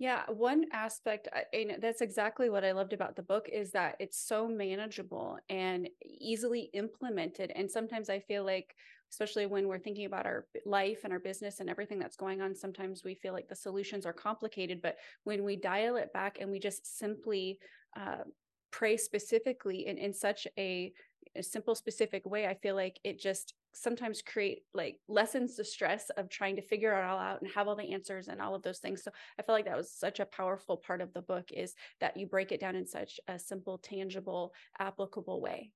Yeah, 0.00 0.22
one 0.28 0.64
aspect, 0.72 1.28
and 1.52 1.76
that's 1.78 2.00
exactly 2.00 2.48
what 2.48 2.64
I 2.64 2.72
loved 2.72 2.94
about 2.94 3.16
the 3.16 3.22
book 3.22 3.50
is 3.52 3.70
that 3.72 3.96
it's 4.00 4.18
so 4.18 4.48
manageable 4.48 5.38
and 5.50 5.90
easily 6.02 6.70
implemented. 6.72 7.52
And 7.54 7.70
sometimes 7.70 8.08
I 8.08 8.18
feel 8.20 8.42
like, 8.42 8.74
especially 9.12 9.44
when 9.44 9.68
we're 9.68 9.78
thinking 9.78 10.06
about 10.06 10.24
our 10.24 10.46
life 10.64 11.00
and 11.04 11.12
our 11.12 11.18
business 11.18 11.60
and 11.60 11.68
everything 11.68 11.98
that's 11.98 12.16
going 12.16 12.40
on, 12.40 12.54
sometimes 12.54 13.04
we 13.04 13.14
feel 13.14 13.34
like 13.34 13.48
the 13.48 13.54
solutions 13.54 14.06
are 14.06 14.14
complicated. 14.14 14.80
But 14.80 14.96
when 15.24 15.44
we 15.44 15.56
dial 15.56 15.96
it 15.96 16.14
back 16.14 16.38
and 16.40 16.50
we 16.50 16.60
just 16.60 16.98
simply 16.98 17.58
uh, 17.94 18.24
pray 18.70 18.96
specifically 18.96 19.86
in, 19.86 19.98
in 19.98 20.14
such 20.14 20.46
a, 20.56 20.94
a 21.36 21.42
simple, 21.42 21.74
specific 21.74 22.24
way, 22.24 22.46
I 22.46 22.54
feel 22.54 22.74
like 22.74 22.98
it 23.04 23.20
just 23.20 23.52
sometimes 23.72 24.22
create 24.22 24.62
like 24.74 24.98
lessens 25.08 25.56
the 25.56 25.64
stress 25.64 26.10
of 26.16 26.28
trying 26.28 26.56
to 26.56 26.62
figure 26.62 26.92
it 26.92 27.04
all 27.04 27.18
out 27.18 27.40
and 27.40 27.50
have 27.52 27.68
all 27.68 27.76
the 27.76 27.92
answers 27.92 28.28
and 28.28 28.40
all 28.40 28.54
of 28.54 28.62
those 28.62 28.78
things. 28.78 29.02
So 29.02 29.10
I 29.38 29.42
feel 29.42 29.54
like 29.54 29.66
that 29.66 29.76
was 29.76 29.92
such 29.92 30.20
a 30.20 30.26
powerful 30.26 30.76
part 30.76 31.00
of 31.00 31.12
the 31.12 31.22
book 31.22 31.50
is 31.52 31.74
that 32.00 32.16
you 32.16 32.26
break 32.26 32.52
it 32.52 32.60
down 32.60 32.76
in 32.76 32.86
such 32.86 33.20
a 33.28 33.38
simple, 33.38 33.78
tangible, 33.78 34.52
applicable 34.78 35.40
way. 35.40 35.70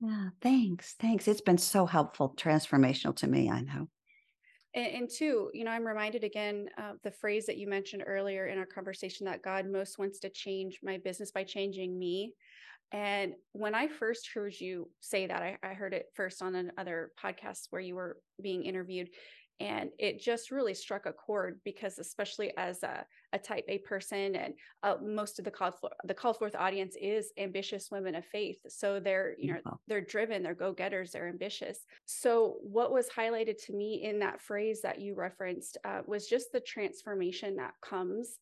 Yeah, 0.00 0.30
thanks. 0.40 0.94
Thanks. 0.98 1.28
It's 1.28 1.40
been 1.40 1.58
so 1.58 1.86
helpful, 1.86 2.34
transformational 2.36 3.16
to 3.16 3.26
me. 3.26 3.50
I 3.50 3.60
know. 3.60 3.88
And, 4.74 4.86
and 4.86 5.10
two, 5.10 5.50
you 5.54 5.64
know, 5.64 5.70
I'm 5.70 5.86
reminded 5.86 6.24
again 6.24 6.68
of 6.78 6.96
the 7.02 7.10
phrase 7.10 7.46
that 7.46 7.58
you 7.58 7.68
mentioned 7.68 8.04
earlier 8.06 8.46
in 8.46 8.58
our 8.58 8.66
conversation 8.66 9.24
that 9.26 9.42
God 9.42 9.66
most 9.66 9.98
wants 9.98 10.18
to 10.20 10.28
change 10.28 10.80
my 10.82 10.98
business 10.98 11.30
by 11.30 11.44
changing 11.44 11.98
me. 11.98 12.34
And 12.92 13.34
when 13.52 13.74
I 13.74 13.88
first 13.88 14.28
heard 14.32 14.54
you 14.58 14.88
say 15.00 15.26
that, 15.26 15.42
I, 15.42 15.58
I 15.62 15.74
heard 15.74 15.94
it 15.94 16.06
first 16.14 16.42
on 16.42 16.54
another 16.54 17.10
podcast 17.22 17.66
where 17.70 17.82
you 17.82 17.96
were 17.96 18.18
being 18.40 18.64
interviewed 18.64 19.08
and 19.60 19.90
it 19.98 20.20
just 20.20 20.50
really 20.50 20.74
struck 20.74 21.06
a 21.06 21.12
chord 21.12 21.60
because 21.64 21.98
especially 21.98 22.52
as 22.56 22.82
a, 22.82 23.06
a 23.32 23.38
type 23.38 23.64
a 23.68 23.78
person 23.78 24.34
and 24.34 24.54
uh, 24.82 24.96
most 25.02 25.38
of 25.38 25.44
the 25.44 25.50
call 25.50 25.70
for 25.70 25.90
the 26.04 26.14
call 26.14 26.34
forth 26.34 26.56
audience 26.56 26.96
is 27.00 27.32
ambitious 27.38 27.90
women 27.90 28.16
of 28.16 28.24
faith. 28.24 28.58
So 28.68 28.98
they're 28.98 29.34
you 29.38 29.54
know 29.54 29.78
they're 29.86 30.00
driven 30.00 30.42
they're 30.42 30.54
go-getters 30.54 31.12
they're 31.12 31.28
ambitious. 31.28 31.86
So 32.04 32.56
what 32.62 32.92
was 32.92 33.08
highlighted 33.08 33.64
to 33.66 33.72
me 33.72 34.02
in 34.04 34.18
that 34.20 34.40
phrase 34.40 34.80
that 34.82 35.00
you 35.00 35.14
referenced 35.14 35.78
uh, 35.84 36.00
was 36.06 36.26
just 36.26 36.50
the 36.52 36.60
transformation 36.60 37.56
that 37.56 37.74
comes 37.80 38.38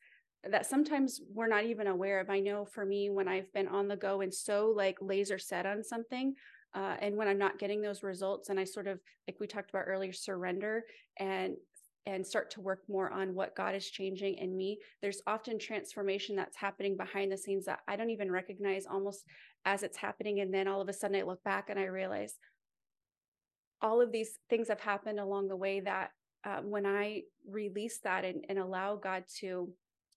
that 0.50 0.66
sometimes 0.66 1.20
we're 1.32 1.48
not 1.48 1.64
even 1.64 1.86
aware 1.86 2.20
of. 2.20 2.28
I 2.28 2.40
know 2.40 2.64
for 2.64 2.84
me, 2.84 3.10
when 3.10 3.28
I've 3.28 3.52
been 3.52 3.68
on 3.68 3.88
the 3.88 3.96
go 3.96 4.20
and 4.20 4.34
so 4.34 4.72
like 4.76 4.98
laser 5.00 5.38
set 5.38 5.66
on 5.66 5.84
something, 5.84 6.34
uh, 6.74 6.96
and 7.00 7.16
when 7.16 7.28
i'm 7.28 7.38
not 7.38 7.58
getting 7.58 7.80
those 7.80 8.02
results 8.02 8.48
and 8.48 8.58
i 8.58 8.64
sort 8.64 8.86
of 8.86 8.98
like 9.28 9.38
we 9.40 9.46
talked 9.46 9.70
about 9.70 9.84
earlier 9.86 10.12
surrender 10.12 10.84
and 11.18 11.54
and 12.06 12.26
start 12.26 12.50
to 12.50 12.60
work 12.60 12.80
more 12.88 13.10
on 13.12 13.34
what 13.34 13.54
god 13.54 13.74
is 13.74 13.88
changing 13.88 14.34
in 14.34 14.56
me 14.56 14.78
there's 15.00 15.22
often 15.26 15.58
transformation 15.58 16.34
that's 16.34 16.56
happening 16.56 16.96
behind 16.96 17.30
the 17.30 17.36
scenes 17.36 17.64
that 17.64 17.80
i 17.88 17.96
don't 17.96 18.10
even 18.10 18.30
recognize 18.30 18.86
almost 18.86 19.24
as 19.64 19.82
it's 19.82 19.96
happening 19.96 20.40
and 20.40 20.52
then 20.52 20.66
all 20.66 20.80
of 20.80 20.88
a 20.88 20.92
sudden 20.92 21.16
i 21.16 21.22
look 21.22 21.42
back 21.44 21.68
and 21.68 21.78
i 21.78 21.84
realize 21.84 22.34
all 23.80 24.00
of 24.00 24.12
these 24.12 24.38
things 24.48 24.68
have 24.68 24.80
happened 24.80 25.18
along 25.18 25.48
the 25.48 25.56
way 25.56 25.80
that 25.80 26.10
uh, 26.44 26.60
when 26.62 26.86
i 26.86 27.22
release 27.48 28.00
that 28.02 28.24
and, 28.24 28.44
and 28.48 28.58
allow 28.58 28.96
god 28.96 29.24
to 29.38 29.68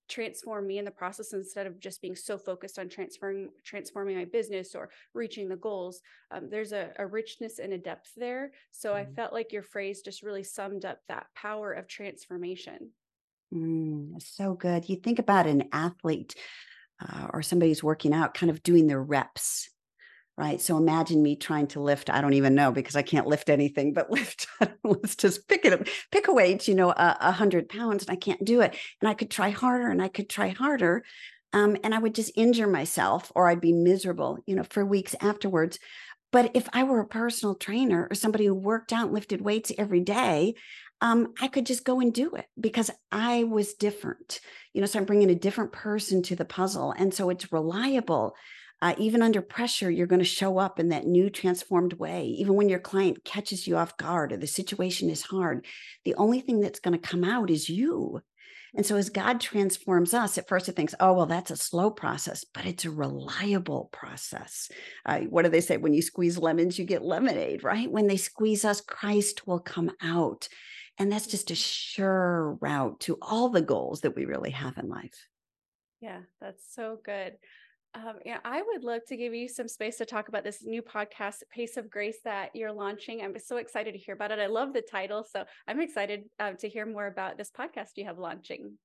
transform 0.08 0.68
me 0.68 0.78
in 0.78 0.86
the 0.86 0.92
process 0.92 1.34
instead 1.34 1.68
of 1.68 1.80
just 1.80 2.02
being 2.02 2.16
so 2.16 2.38
focused 2.38 2.78
on 2.78 2.88
transferring 2.88 3.50
transforming 3.64 4.18
my 4.18 4.26
business 4.26 4.76
or 4.76 4.90
reaching 5.14 5.50
the 5.50 5.56
goals 5.56 6.02
um, 6.32 6.50
there's 6.50 6.72
a, 6.72 6.92
a, 6.98 7.06
richness 7.06 7.60
and 7.60 7.74
a 7.74 7.78
depth 7.78 8.12
there. 8.16 8.52
So 8.72 8.94
mm. 8.94 8.96
i 8.96 9.06
felt 9.06 9.34
like 9.34 9.54
your 9.54 9.64
phrase 9.64 10.02
just 10.02 10.24
really 10.24 10.44
summed 10.44 10.86
up 10.86 11.00
that 11.08 11.28
power 11.36 11.72
of 11.72 11.88
transformation. 11.88 12.90
Mm, 13.54 14.22
so 14.22 14.54
good. 14.54 14.90
You 14.90 14.98
think 14.98 15.20
about 15.20 15.48
an 15.48 15.70
athlete 15.72 16.36
uh, 17.02 17.28
or 17.34 17.42
somebody 17.42 17.72
who's 17.72 17.84
working 17.84 18.14
out 18.14 18.34
kind 18.34 18.50
of 18.50 18.64
doing 18.64 18.88
their 18.88 19.02
reps 19.02 19.70
right? 20.38 20.60
So 20.60 20.78
imagine 20.78 21.24
me 21.24 21.36
trying 21.36 21.68
to 21.68 21.80
lift, 21.80 22.10
I 22.10 22.20
don't 22.20 22.34
even 22.34 22.56
know 22.56 22.72
because 22.72 22.96
I 22.96 23.02
can't 23.02 23.28
lift 23.28 23.50
anything, 23.50 23.94
but 23.94 24.12
lift, 24.12 24.48
let's 24.84 25.16
just 25.16 25.48
pick 25.48 25.66
it 25.66 25.74
up, 25.74 25.88
pick 26.12 26.28
a 26.28 26.34
weight, 26.34 26.68
you 26.68 26.76
know, 26.76 26.90
a, 26.90 27.18
a, 27.22 27.32
hundred 27.32 27.70
pounds 27.70 28.04
and 28.04 28.12
I 28.12 28.20
can't 28.20 28.44
do 28.44 28.62
it. 28.62 28.76
And 29.02 29.10
I 29.10 29.14
could 29.14 29.32
try 29.32 29.50
harder 29.50 29.90
and 29.90 30.02
I 30.02 30.10
could 30.10 30.30
try 30.30 30.50
harder. 30.50 31.04
Um, 31.54 31.78
and 31.84 31.96
I 31.96 32.00
would 32.00 32.14
just 32.14 32.34
injure 32.36 32.68
myself 32.68 33.32
or 33.34 33.48
I'd 33.48 33.62
be 33.62 33.72
miserable, 33.72 34.40
you 34.46 34.56
know, 34.56 34.66
for 34.70 34.86
weeks 34.86 35.16
afterwards. 35.22 35.80
But 36.32 36.52
if 36.54 36.68
I 36.74 36.84
were 36.84 37.00
a 37.00 37.08
personal 37.08 37.56
trainer 37.56 38.08
or 38.12 38.16
somebody 38.16 38.46
who 38.46 38.54
worked 38.54 38.92
out 38.92 39.06
and 39.06 39.14
lifted 39.14 39.40
weights 39.40 39.72
every 39.78 40.02
day, 40.02 40.56
um, 41.00 41.34
I 41.40 41.48
could 41.48 41.66
just 41.66 41.86
go 41.86 42.02
and 42.02 42.14
do 42.14 42.36
it 42.36 42.46
because 42.60 42.92
I 43.10 43.46
was 43.46 43.74
different. 43.74 44.42
You 44.74 44.82
know, 44.82 44.88
so 44.88 45.00
I'm 45.00 45.06
bringing 45.06 45.30
a 45.30 45.36
different 45.36 45.72
person 45.72 46.24
to 46.24 46.36
the 46.36 46.44
puzzle. 46.44 46.94
And 46.98 47.14
so 47.14 47.30
it's 47.30 47.54
reliable 47.54 48.36
uh, 48.86 48.94
even 49.00 49.24
under 49.24 49.42
pressure, 49.42 49.90
you're 49.90 50.06
going 50.06 50.20
to 50.20 50.26
show 50.26 50.60
up 50.60 50.80
in 50.80 50.90
that 50.90 51.08
new 51.08 51.28
transformed 51.28 51.94
way. 51.94 52.26
Even 52.26 52.54
when 52.54 52.70
your 52.70 52.78
client 52.78 53.26
catches 53.26 53.66
you 53.66 53.78
off 53.78 53.98
guard 53.98 54.32
or 54.32 54.38
the 54.38 54.46
situation 54.46 55.10
is 55.10 55.24
hard, 55.24 55.66
the 56.04 56.14
only 56.14 56.40
thing 56.40 56.60
that's 56.60 56.80
going 56.80 56.92
to 56.92 57.00
come 57.00 57.24
out 57.24 57.50
is 57.50 57.68
you. 57.68 58.22
And 58.76 58.86
so, 58.86 58.96
as 58.96 59.10
God 59.10 59.42
transforms 59.42 60.14
us, 60.14 60.38
at 60.38 60.48
first 60.48 60.70
it 60.70 60.76
thinks, 60.76 60.94
oh, 61.00 61.14
well, 61.14 61.26
that's 61.26 61.50
a 61.50 61.58
slow 61.58 61.90
process, 61.90 62.46
but 62.54 62.68
it's 62.68 62.86
a 62.86 62.92
reliable 62.92 63.90
process. 63.92 64.70
Uh, 65.04 65.22
what 65.22 65.46
do 65.46 65.50
they 65.50 65.62
say? 65.62 65.78
When 65.78 65.96
you 65.96 66.04
squeeze 66.04 66.38
lemons, 66.38 66.78
you 66.78 66.86
get 66.86 67.04
lemonade, 67.04 67.64
right? 67.64 67.90
When 67.90 68.06
they 68.06 68.18
squeeze 68.18 68.64
us, 68.64 68.82
Christ 68.82 69.48
will 69.48 69.62
come 69.62 69.90
out. 70.00 70.48
And 71.00 71.12
that's 71.12 71.26
just 71.26 71.50
a 71.50 71.56
sure 71.56 72.56
route 72.62 73.00
to 73.00 73.18
all 73.20 73.50
the 73.50 73.64
goals 73.64 74.02
that 74.02 74.16
we 74.16 74.26
really 74.26 74.52
have 74.52 74.78
in 74.78 74.90
life. 74.90 75.26
Yeah, 76.02 76.20
that's 76.40 76.64
so 76.76 77.00
good. 77.04 77.38
Um, 77.96 78.20
I 78.44 78.62
would 78.62 78.84
love 78.84 79.02
to 79.08 79.16
give 79.16 79.34
you 79.34 79.48
some 79.48 79.70
space 79.70 79.98
to 79.98 80.06
talk 80.06 80.28
about 80.28 80.44
this 80.44 80.64
new 80.66 80.82
podcast, 80.82 81.44
Pace 81.50 81.78
of 81.78 81.90
Grace, 81.90 82.18
that 82.26 82.50
you're 82.54 82.74
launching. 82.74 83.22
I'm 83.22 83.38
so 83.40 83.58
excited 83.58 83.94
to 83.94 83.98
hear 83.98 84.16
about 84.16 84.32
it. 84.32 84.40
I 84.40 84.48
love 84.48 84.74
the 84.74 84.82
title. 84.82 85.26
So 85.30 85.46
I'm 85.68 85.80
excited 85.80 86.26
uh, 86.40 86.54
to 86.54 86.68
hear 86.68 86.86
more 86.86 87.08
about 87.08 87.38
this 87.38 87.52
podcast 87.52 87.92
you 87.96 88.06
have 88.06 88.20
launching. 88.20 88.78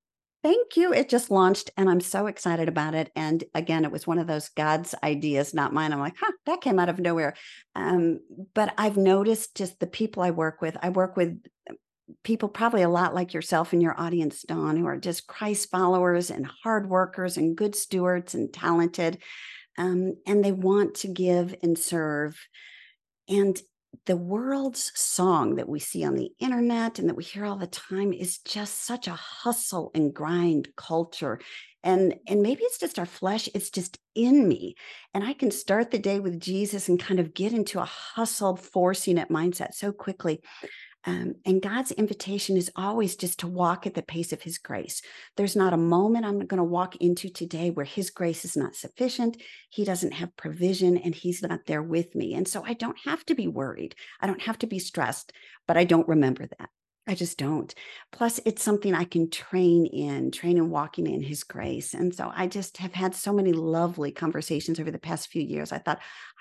Thank 0.42 0.76
you. 0.76 0.94
It 0.94 1.10
just 1.10 1.30
launched 1.30 1.70
and 1.76 1.90
I'm 1.90 2.00
so 2.00 2.26
excited 2.26 2.68
about 2.68 2.94
it. 2.94 3.10
And 3.14 3.44
again, 3.54 3.84
it 3.84 3.92
was 3.92 4.06
one 4.06 4.18
of 4.18 4.26
those 4.26 4.48
God's 4.48 4.94
ideas, 5.02 5.52
not 5.52 5.74
mine. 5.74 5.92
I'm 5.92 6.00
like, 6.00 6.16
huh, 6.18 6.32
that 6.46 6.62
came 6.62 6.78
out 6.78 6.88
of 6.88 6.98
nowhere. 6.98 7.34
Um, 7.74 8.20
but 8.54 8.72
I've 8.78 8.96
noticed 8.96 9.54
just 9.54 9.80
the 9.80 9.86
people 9.86 10.22
I 10.22 10.30
work 10.30 10.62
with, 10.62 10.78
I 10.80 10.88
work 10.88 11.14
with 11.14 11.38
people 12.22 12.48
probably 12.48 12.82
a 12.82 12.88
lot 12.88 13.14
like 13.14 13.34
yourself 13.34 13.72
and 13.72 13.82
your 13.82 13.98
audience, 13.98 14.42
Dawn, 14.42 14.76
who 14.76 14.86
are 14.86 14.98
just 14.98 15.26
Christ 15.26 15.70
followers 15.70 16.30
and 16.30 16.46
hard 16.62 16.88
workers 16.88 17.36
and 17.36 17.56
good 17.56 17.74
stewards 17.74 18.34
and 18.34 18.52
talented. 18.52 19.18
Um, 19.78 20.14
and 20.26 20.44
they 20.44 20.52
want 20.52 20.96
to 20.96 21.08
give 21.08 21.54
and 21.62 21.78
serve. 21.78 22.38
And 23.28 23.60
the 24.06 24.16
world's 24.16 24.92
song 24.94 25.56
that 25.56 25.68
we 25.68 25.80
see 25.80 26.04
on 26.04 26.14
the 26.14 26.30
internet 26.38 26.98
and 26.98 27.08
that 27.08 27.16
we 27.16 27.24
hear 27.24 27.44
all 27.44 27.56
the 27.56 27.66
time 27.66 28.12
is 28.12 28.38
just 28.38 28.84
such 28.84 29.08
a 29.08 29.12
hustle 29.12 29.90
and 29.94 30.14
grind 30.14 30.68
culture 30.76 31.40
and 31.82 32.14
and 32.26 32.42
maybe 32.42 32.62
it's 32.62 32.78
just 32.78 32.98
our 32.98 33.06
flesh 33.06 33.48
it's 33.54 33.70
just 33.70 33.98
in 34.14 34.46
me 34.46 34.74
and 35.14 35.24
i 35.24 35.32
can 35.32 35.50
start 35.50 35.90
the 35.90 35.98
day 35.98 36.20
with 36.20 36.40
jesus 36.40 36.88
and 36.88 37.00
kind 37.00 37.18
of 37.18 37.34
get 37.34 37.52
into 37.52 37.80
a 37.80 37.84
hustle 37.84 38.56
forcing 38.56 39.18
it 39.18 39.28
mindset 39.28 39.74
so 39.74 39.92
quickly 39.92 40.40
um, 41.04 41.34
and 41.46 41.62
God's 41.62 41.92
invitation 41.92 42.56
is 42.56 42.70
always 42.76 43.16
just 43.16 43.40
to 43.40 43.46
walk 43.46 43.86
at 43.86 43.94
the 43.94 44.02
pace 44.02 44.32
of 44.32 44.42
His 44.42 44.58
grace. 44.58 45.00
There's 45.36 45.56
not 45.56 45.72
a 45.72 45.78
moment 45.78 46.26
I'm 46.26 46.46
going 46.46 46.58
to 46.58 46.64
walk 46.64 46.96
into 46.96 47.30
today 47.30 47.70
where 47.70 47.86
His 47.86 48.10
grace 48.10 48.44
is 48.44 48.56
not 48.56 48.74
sufficient. 48.74 49.40
He 49.70 49.84
doesn't 49.84 50.12
have 50.12 50.36
provision 50.36 50.98
and 50.98 51.14
He's 51.14 51.42
not 51.42 51.60
there 51.66 51.82
with 51.82 52.14
me. 52.14 52.34
And 52.34 52.46
so 52.46 52.62
I 52.64 52.74
don't 52.74 52.98
have 53.04 53.24
to 53.26 53.34
be 53.34 53.48
worried. 53.48 53.94
I 54.20 54.26
don't 54.26 54.42
have 54.42 54.58
to 54.58 54.66
be 54.66 54.78
stressed, 54.78 55.32
but 55.66 55.76
I 55.76 55.84
don't 55.84 56.08
remember 56.08 56.46
that. 56.46 56.68
I 57.06 57.14
just 57.14 57.38
don't. 57.38 57.74
Plus, 58.12 58.38
it's 58.44 58.62
something 58.62 58.94
I 58.94 59.04
can 59.04 59.30
train 59.30 59.86
in, 59.86 60.30
train 60.30 60.58
in 60.58 60.70
walking 60.70 61.06
in 61.06 61.22
His 61.22 61.42
grace. 61.42 61.94
And 61.94 62.14
so 62.14 62.30
I 62.34 62.46
just 62.46 62.76
have 62.76 62.92
had 62.92 63.14
so 63.14 63.32
many 63.32 63.52
lovely 63.52 64.12
conversations 64.12 64.78
over 64.78 64.90
the 64.90 64.98
past 64.98 65.28
few 65.28 65.42
years. 65.42 65.72
I 65.72 65.78
thought 65.78 66.00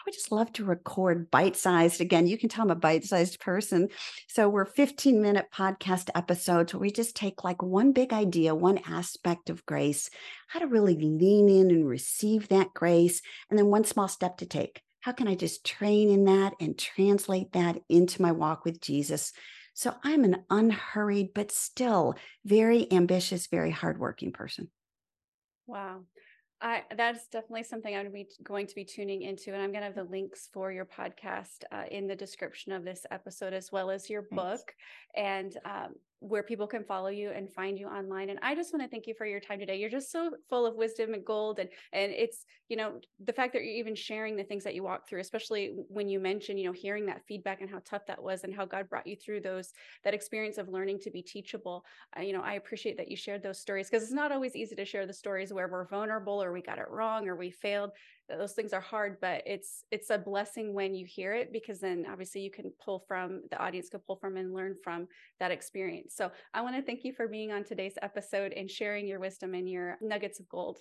I 0.09 0.11
just 0.11 0.31
love 0.31 0.51
to 0.53 0.65
record 0.65 1.29
bite 1.29 1.55
sized. 1.55 2.01
Again, 2.01 2.25
you 2.25 2.35
can 2.35 2.49
tell 2.49 2.63
I'm 2.63 2.71
a 2.71 2.75
bite 2.75 3.03
sized 3.03 3.39
person. 3.39 3.89
So 4.27 4.49
we're 4.49 4.65
15 4.65 5.21
minute 5.21 5.49
podcast 5.53 6.09
episodes 6.15 6.73
where 6.73 6.81
we 6.81 6.89
just 6.89 7.15
take 7.15 7.43
like 7.43 7.61
one 7.61 7.91
big 7.91 8.11
idea, 8.11 8.55
one 8.55 8.79
aspect 8.87 9.51
of 9.51 9.67
grace, 9.67 10.09
how 10.47 10.61
to 10.61 10.65
really 10.65 10.95
lean 10.95 11.47
in 11.47 11.69
and 11.69 11.87
receive 11.87 12.47
that 12.47 12.73
grace, 12.73 13.21
and 13.51 13.59
then 13.59 13.67
one 13.67 13.83
small 13.83 14.07
step 14.07 14.37
to 14.37 14.47
take. 14.47 14.81
How 15.01 15.11
can 15.11 15.27
I 15.27 15.35
just 15.35 15.63
train 15.63 16.09
in 16.09 16.25
that 16.25 16.53
and 16.59 16.75
translate 16.75 17.51
that 17.51 17.77
into 17.87 18.19
my 18.19 18.31
walk 18.31 18.65
with 18.65 18.81
Jesus? 18.81 19.31
So 19.75 19.93
I'm 20.03 20.23
an 20.23 20.43
unhurried, 20.49 21.35
but 21.35 21.51
still 21.51 22.15
very 22.43 22.91
ambitious, 22.91 23.45
very 23.45 23.69
hardworking 23.69 24.31
person. 24.31 24.71
Wow. 25.67 26.05
I, 26.61 26.83
that's 26.97 27.27
definitely 27.27 27.63
something 27.63 27.95
I'm 27.95 28.11
be 28.11 28.27
going 28.43 28.67
to 28.67 28.75
be 28.75 28.83
tuning 28.83 29.21
into, 29.21 29.53
and 29.53 29.61
I'm 29.61 29.71
going 29.71 29.81
to 29.81 29.87
have 29.87 29.95
the 29.95 30.03
links 30.03 30.49
for 30.51 30.71
your 30.71 30.85
podcast 30.85 31.63
uh, 31.71 31.83
in 31.89 32.05
the 32.07 32.15
description 32.15 32.73
of 32.73 32.83
this 32.83 33.05
episode, 33.11 33.53
as 33.53 33.71
well 33.71 33.89
as 33.89 34.09
your 34.09 34.23
Thanks. 34.23 34.43
book. 34.43 34.73
And 35.15 35.57
um, 35.63 35.93
where 36.21 36.43
people 36.43 36.67
can 36.67 36.83
follow 36.83 37.07
you 37.07 37.31
and 37.31 37.51
find 37.51 37.79
you 37.79 37.87
online. 37.87 38.29
And 38.29 38.39
I 38.41 38.53
just 38.53 38.73
want 38.73 38.83
to 38.83 38.89
thank 38.89 39.07
you 39.07 39.13
for 39.17 39.25
your 39.25 39.39
time 39.39 39.59
today. 39.59 39.77
You're 39.77 39.89
just 39.89 40.11
so 40.11 40.31
full 40.49 40.65
of 40.65 40.75
wisdom 40.75 41.13
and 41.13 41.23
gold. 41.23 41.59
And 41.59 41.69
and 41.93 42.11
it's, 42.11 42.45
you 42.67 42.75
know, 42.75 42.99
the 43.23 43.31
fact 43.31 43.53
that 43.53 43.63
you're 43.63 43.73
even 43.73 43.95
sharing 43.95 44.35
the 44.35 44.43
things 44.43 44.63
that 44.65 44.75
you 44.75 44.83
walk 44.83 45.07
through, 45.07 45.21
especially 45.21 45.73
when 45.87 46.09
you 46.09 46.19
mentioned, 46.19 46.59
you 46.59 46.65
know, 46.65 46.73
hearing 46.73 47.05
that 47.05 47.25
feedback 47.25 47.61
and 47.61 47.69
how 47.69 47.79
tough 47.85 48.05
that 48.07 48.21
was 48.21 48.43
and 48.43 48.53
how 48.53 48.65
God 48.65 48.89
brought 48.89 49.07
you 49.07 49.15
through 49.15 49.41
those, 49.41 49.71
that 50.03 50.13
experience 50.13 50.57
of 50.57 50.67
learning 50.67 50.99
to 51.01 51.11
be 51.11 51.21
teachable. 51.21 51.85
Uh, 52.17 52.21
you 52.21 52.33
know, 52.33 52.41
I 52.41 52.53
appreciate 52.53 52.97
that 52.97 53.09
you 53.09 53.15
shared 53.15 53.41
those 53.41 53.59
stories 53.59 53.89
because 53.89 54.03
it's 54.03 54.11
not 54.11 54.31
always 54.31 54.55
easy 54.55 54.75
to 54.75 54.85
share 54.85 55.05
the 55.05 55.13
stories 55.13 55.53
where 55.53 55.69
we're 55.69 55.87
vulnerable 55.87 56.43
or 56.43 56.51
we 56.51 56.61
got 56.61 56.79
it 56.79 56.89
wrong 56.89 57.27
or 57.29 57.35
we 57.35 57.49
failed 57.49 57.91
those 58.37 58.53
things 58.53 58.73
are 58.73 58.81
hard 58.81 59.17
but 59.21 59.41
it's 59.45 59.83
it's 59.91 60.09
a 60.09 60.17
blessing 60.17 60.73
when 60.73 60.93
you 60.93 61.05
hear 61.05 61.33
it 61.33 61.51
because 61.51 61.79
then 61.79 62.05
obviously 62.09 62.41
you 62.41 62.51
can 62.51 62.71
pull 62.83 63.03
from 63.07 63.41
the 63.51 63.57
audience 63.57 63.89
can 63.89 63.99
pull 64.05 64.15
from 64.15 64.37
and 64.37 64.53
learn 64.53 64.75
from 64.83 65.07
that 65.39 65.51
experience. 65.51 66.15
So 66.15 66.31
i 66.53 66.61
want 66.61 66.75
to 66.75 66.81
thank 66.81 67.03
you 67.03 67.13
for 67.13 67.27
being 67.27 67.51
on 67.51 67.63
today's 67.63 67.95
episode 68.01 68.53
and 68.53 68.69
sharing 68.69 69.07
your 69.07 69.19
wisdom 69.19 69.53
and 69.53 69.69
your 69.69 69.97
nuggets 70.01 70.39
of 70.39 70.47
gold. 70.49 70.79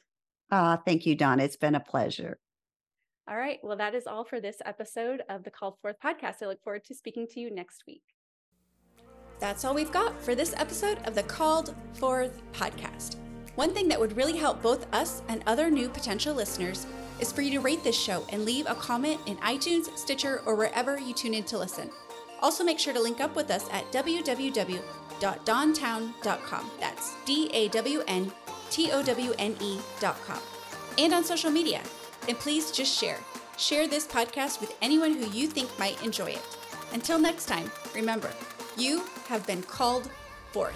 Ah 0.50 0.74
uh, 0.74 0.76
thank 0.84 1.06
you 1.06 1.14
Dawn 1.14 1.40
it's 1.40 1.56
been 1.56 1.74
a 1.74 1.80
pleasure. 1.80 2.38
All 3.28 3.36
right. 3.36 3.58
Well 3.62 3.76
that 3.76 3.94
is 3.94 4.06
all 4.06 4.24
for 4.24 4.40
this 4.40 4.56
episode 4.64 5.22
of 5.28 5.44
the 5.44 5.50
called 5.50 5.78
forth 5.80 5.96
podcast. 6.04 6.42
I 6.42 6.46
look 6.46 6.62
forward 6.62 6.84
to 6.84 6.94
speaking 6.94 7.26
to 7.32 7.40
you 7.40 7.54
next 7.54 7.84
week. 7.86 8.02
That's 9.40 9.64
all 9.64 9.74
we've 9.74 9.92
got 9.92 10.20
for 10.20 10.34
this 10.34 10.54
episode 10.56 10.98
of 11.06 11.14
the 11.14 11.22
called 11.22 11.74
forth 11.94 12.42
podcast. 12.52 13.16
One 13.54 13.74
thing 13.74 13.88
that 13.88 13.98
would 13.98 14.16
really 14.16 14.36
help 14.36 14.62
both 14.62 14.86
us 14.94 15.22
and 15.28 15.42
other 15.46 15.70
new 15.70 15.88
potential 15.88 16.34
listeners 16.34 16.86
is 17.20 17.32
for 17.32 17.42
you 17.42 17.50
to 17.52 17.60
rate 17.60 17.84
this 17.84 17.98
show 17.98 18.24
and 18.30 18.44
leave 18.44 18.66
a 18.68 18.74
comment 18.74 19.20
in 19.26 19.36
iTunes, 19.38 19.96
Stitcher, 19.96 20.42
or 20.46 20.54
wherever 20.54 20.98
you 20.98 21.14
tune 21.14 21.34
in 21.34 21.44
to 21.44 21.58
listen. 21.58 21.90
Also, 22.40 22.64
make 22.64 22.78
sure 22.78 22.94
to 22.94 23.00
link 23.00 23.20
up 23.20 23.34
with 23.34 23.50
us 23.50 23.66
at 23.72 23.90
www.dawntowne.com. 23.92 26.70
That's 26.78 27.16
D 27.24 27.50
A 27.52 27.66
W 27.68 28.04
N 28.06 28.30
T 28.70 28.92
O 28.92 29.02
W 29.02 29.34
N 29.38 29.56
E.com. 29.60 30.38
And 30.98 31.14
on 31.14 31.24
social 31.24 31.50
media. 31.50 31.82
And 32.28 32.38
please 32.38 32.70
just 32.70 32.96
share. 32.96 33.18
Share 33.56 33.88
this 33.88 34.06
podcast 34.06 34.60
with 34.60 34.76
anyone 34.82 35.14
who 35.14 35.28
you 35.30 35.48
think 35.48 35.76
might 35.78 36.02
enjoy 36.04 36.30
it. 36.30 36.58
Until 36.92 37.18
next 37.18 37.46
time, 37.46 37.72
remember, 37.94 38.30
you 38.76 39.02
have 39.28 39.46
been 39.46 39.62
called 39.62 40.10
forth. 40.52 40.74